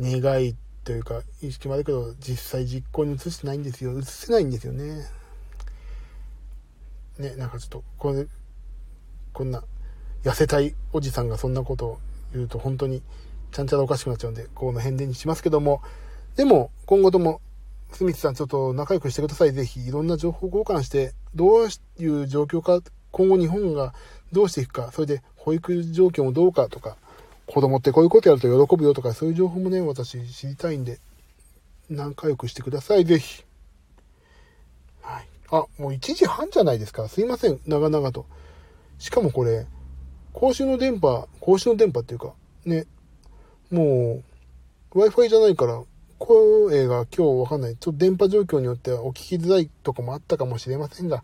[0.00, 3.98] 願いというか、意識もあるけど、実際実行に移してないんですよ。
[3.98, 5.06] 移せないんですよね。
[7.18, 8.26] ね、なんかちょっと、これ、
[9.32, 9.62] こんな、
[10.24, 11.98] 痩せたいおじさんがそんなことを
[12.32, 13.02] 言うと本当に
[13.52, 15.80] ちゃんちゃらおかしくなっちゃうんで、この辺でにしますけども、
[16.36, 17.40] でも、今後とも、
[17.92, 19.52] スミスさんちょっと仲良くしてください。
[19.52, 22.80] ぜひ、いろんな情報交換して、どういう状況か、
[23.12, 23.94] 今後日本が
[24.32, 26.98] どうしていくか、それで保育状況もどうかとか、
[27.46, 30.98] 子供ってこういうことやると喜ぶよとか、そういう情報もね、私知りたいんで、
[31.88, 33.06] 仲良くしてください。
[33.06, 33.45] ぜひ。
[35.50, 37.08] あ、もう1時半じゃないですか。
[37.08, 37.60] すいません。
[37.66, 38.26] 長々と。
[38.98, 39.66] しかもこれ、
[40.32, 42.34] 公衆の電波、公衆の電波っていうか、
[42.64, 42.86] ね、
[43.70, 44.22] も
[44.92, 45.82] う、Wi-Fi じゃないから、
[46.18, 47.76] 声が今日わかんない。
[47.76, 51.22] ちょっと電波状況によってはお聞きづらいとこもあったかもしれませんが、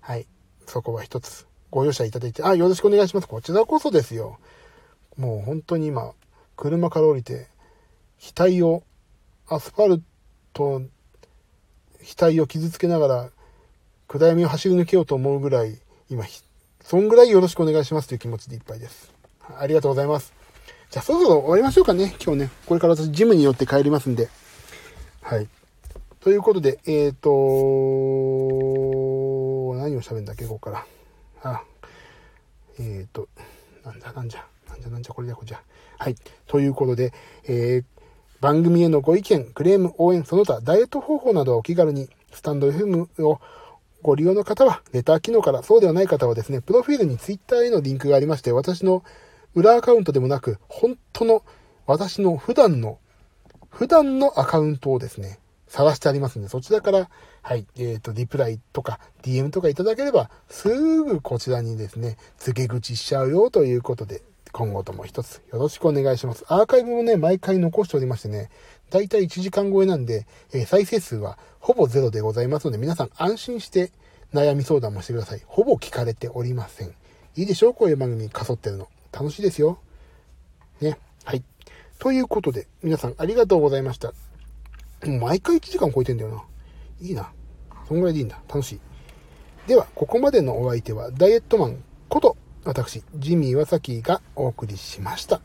[0.00, 0.26] はい。
[0.66, 3.28] そこは一つご容赦いただいて、あ、よろしくお願いします。
[3.28, 4.38] こちらこそですよ。
[5.16, 6.12] もう本当に今、
[6.56, 7.48] 車から降りて、
[8.20, 8.82] 額を、
[9.48, 10.02] アスファル
[10.52, 10.82] ト、
[12.02, 13.30] 額を傷つけながら、
[14.12, 15.78] 暗闇を走り抜けようと思うぐらい、
[16.10, 16.26] 今、
[16.82, 19.10] そんぐらいよろしくお願いしますという気持ちでいっぱいです。
[19.58, 20.34] ありがとうございます。
[20.90, 22.14] じゃあそろそろ終わりましょうかね。
[22.22, 22.50] 今日ね。
[22.66, 24.28] これから私ジムに寄って帰りますんで。
[25.22, 25.48] はい。
[26.20, 27.30] ということで、えっ、ー、と
[29.82, 30.84] 何を喋るんだっけ、ここか
[31.42, 31.50] ら。
[31.50, 31.62] あ、
[32.78, 33.28] えっ、ー、と、
[33.82, 35.62] なんだ、なんじゃ、なんじゃ、なんじゃ、これだ、これじゃ。
[35.96, 36.16] はい。
[36.46, 37.84] ということで、えー、
[38.42, 43.40] 番組へのご意見、クレーム、応援、その他、ダイエット方法などはお気軽に、スタンド FM を
[44.02, 49.04] ご利用の方は、レター機能から、そうではない方はですね、プロフィールに Twitter へのリンクがありまして、私の
[49.54, 51.44] 裏アカウントでもなく、本当の、
[51.86, 52.98] 私の普段の、
[53.70, 55.38] 普段のアカウントをですね、
[55.68, 57.08] 探してありますんで、そちらから、
[57.42, 64.22] はい、えっ、ー、と、リプライとか、DM とかいただければ、すぐこちらにですね、付け口しちゃうよということで、
[64.52, 66.44] 今後とも一つよろしくお願いします。
[66.48, 68.50] アーカイブもね、毎回残しておりましてね、
[68.90, 73.92] だいたい1時間超えなんで、えー、再生数はほぼゼロでございますので、皆さん安心して
[74.34, 75.42] 悩み相談もしてください。
[75.46, 76.94] ほぼ聞かれておりません。
[77.34, 77.74] いいでしょう？
[77.74, 78.88] こういう番組にかそってるの。
[79.10, 79.78] 楽しいですよ。
[80.80, 80.98] ね。
[81.24, 81.42] はい。
[81.98, 84.12] ということで、皆さんありがとうございました。
[85.06, 86.44] もう毎回1時間超えてんだよな。
[87.00, 87.32] いいな。
[87.88, 88.40] そんぐらいでいいんだ。
[88.48, 88.80] 楽しい。
[89.66, 95.40] では、ここまでのお相手は、ダイエットマンこと私、ジミー・ワサキがお送りしました。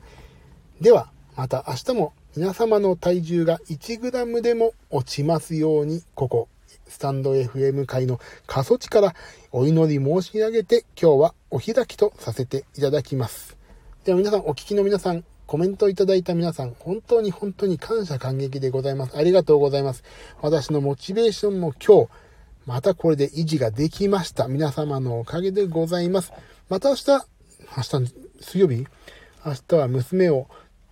[0.79, 6.47] では、また明日も皆様の体重が 1g でも落ちますように、ここ、
[6.87, 9.15] スタンド FM 界の過疎地から
[9.51, 13.57] お祈り申し上げて、今日はお開きとさせていただきます。
[14.05, 19.17] では皆さん、お聞きの皆さん、コメントいただいた皆さん、本当に本当に感謝感激でございます。
[19.17, 20.03] ありがとうございます。
[20.41, 22.09] 私のモチベーションも今日、
[22.67, 24.47] またこれで維持ができました。
[24.47, 26.33] 皆様のおかげでございます。
[26.69, 27.19] また明日、明
[28.01, 28.85] 日、水曜日？
[29.45, 30.47] 明日は娘を、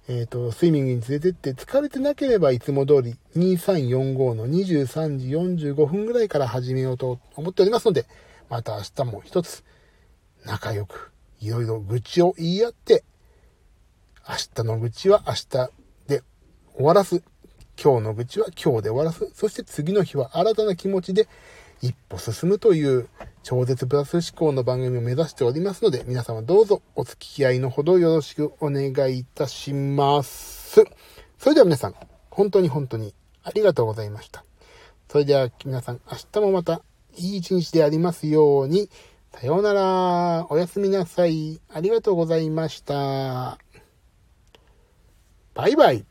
[0.08, 5.28] えっ、ー、と、スイミングに連れてって疲れてなければいつも通り2345の23時
[5.72, 8.06] 45分ぐらいから始めようと思っておりますので、
[8.50, 9.66] また明日も一つ
[10.46, 11.12] 仲良く
[11.42, 13.04] いろいろ愚痴を言い合って、
[14.30, 15.70] 明日の愚痴は明日
[16.08, 16.24] で
[16.78, 17.22] 終わらす。
[17.78, 19.30] 今日の愚痴は今日で終わらす。
[19.34, 21.28] そして次の日は新たな気持ちで
[21.82, 23.10] 一歩進むという
[23.46, 30.82] 超絶プラス思考の番組を目指しておりますので、皆様どうぞお付き合いのほどよろしくお願いいたします。
[31.38, 31.96] それでは皆さん、
[32.32, 34.44] 本当に本当にありがとうございました。
[35.12, 36.82] それでは皆さん、明日もまた
[37.18, 38.90] いい一日でありますように、
[39.32, 40.48] さようなら。
[40.50, 41.62] おやすみなさい。
[41.72, 43.60] ありがとうございました。
[45.54, 46.04] バイバイ。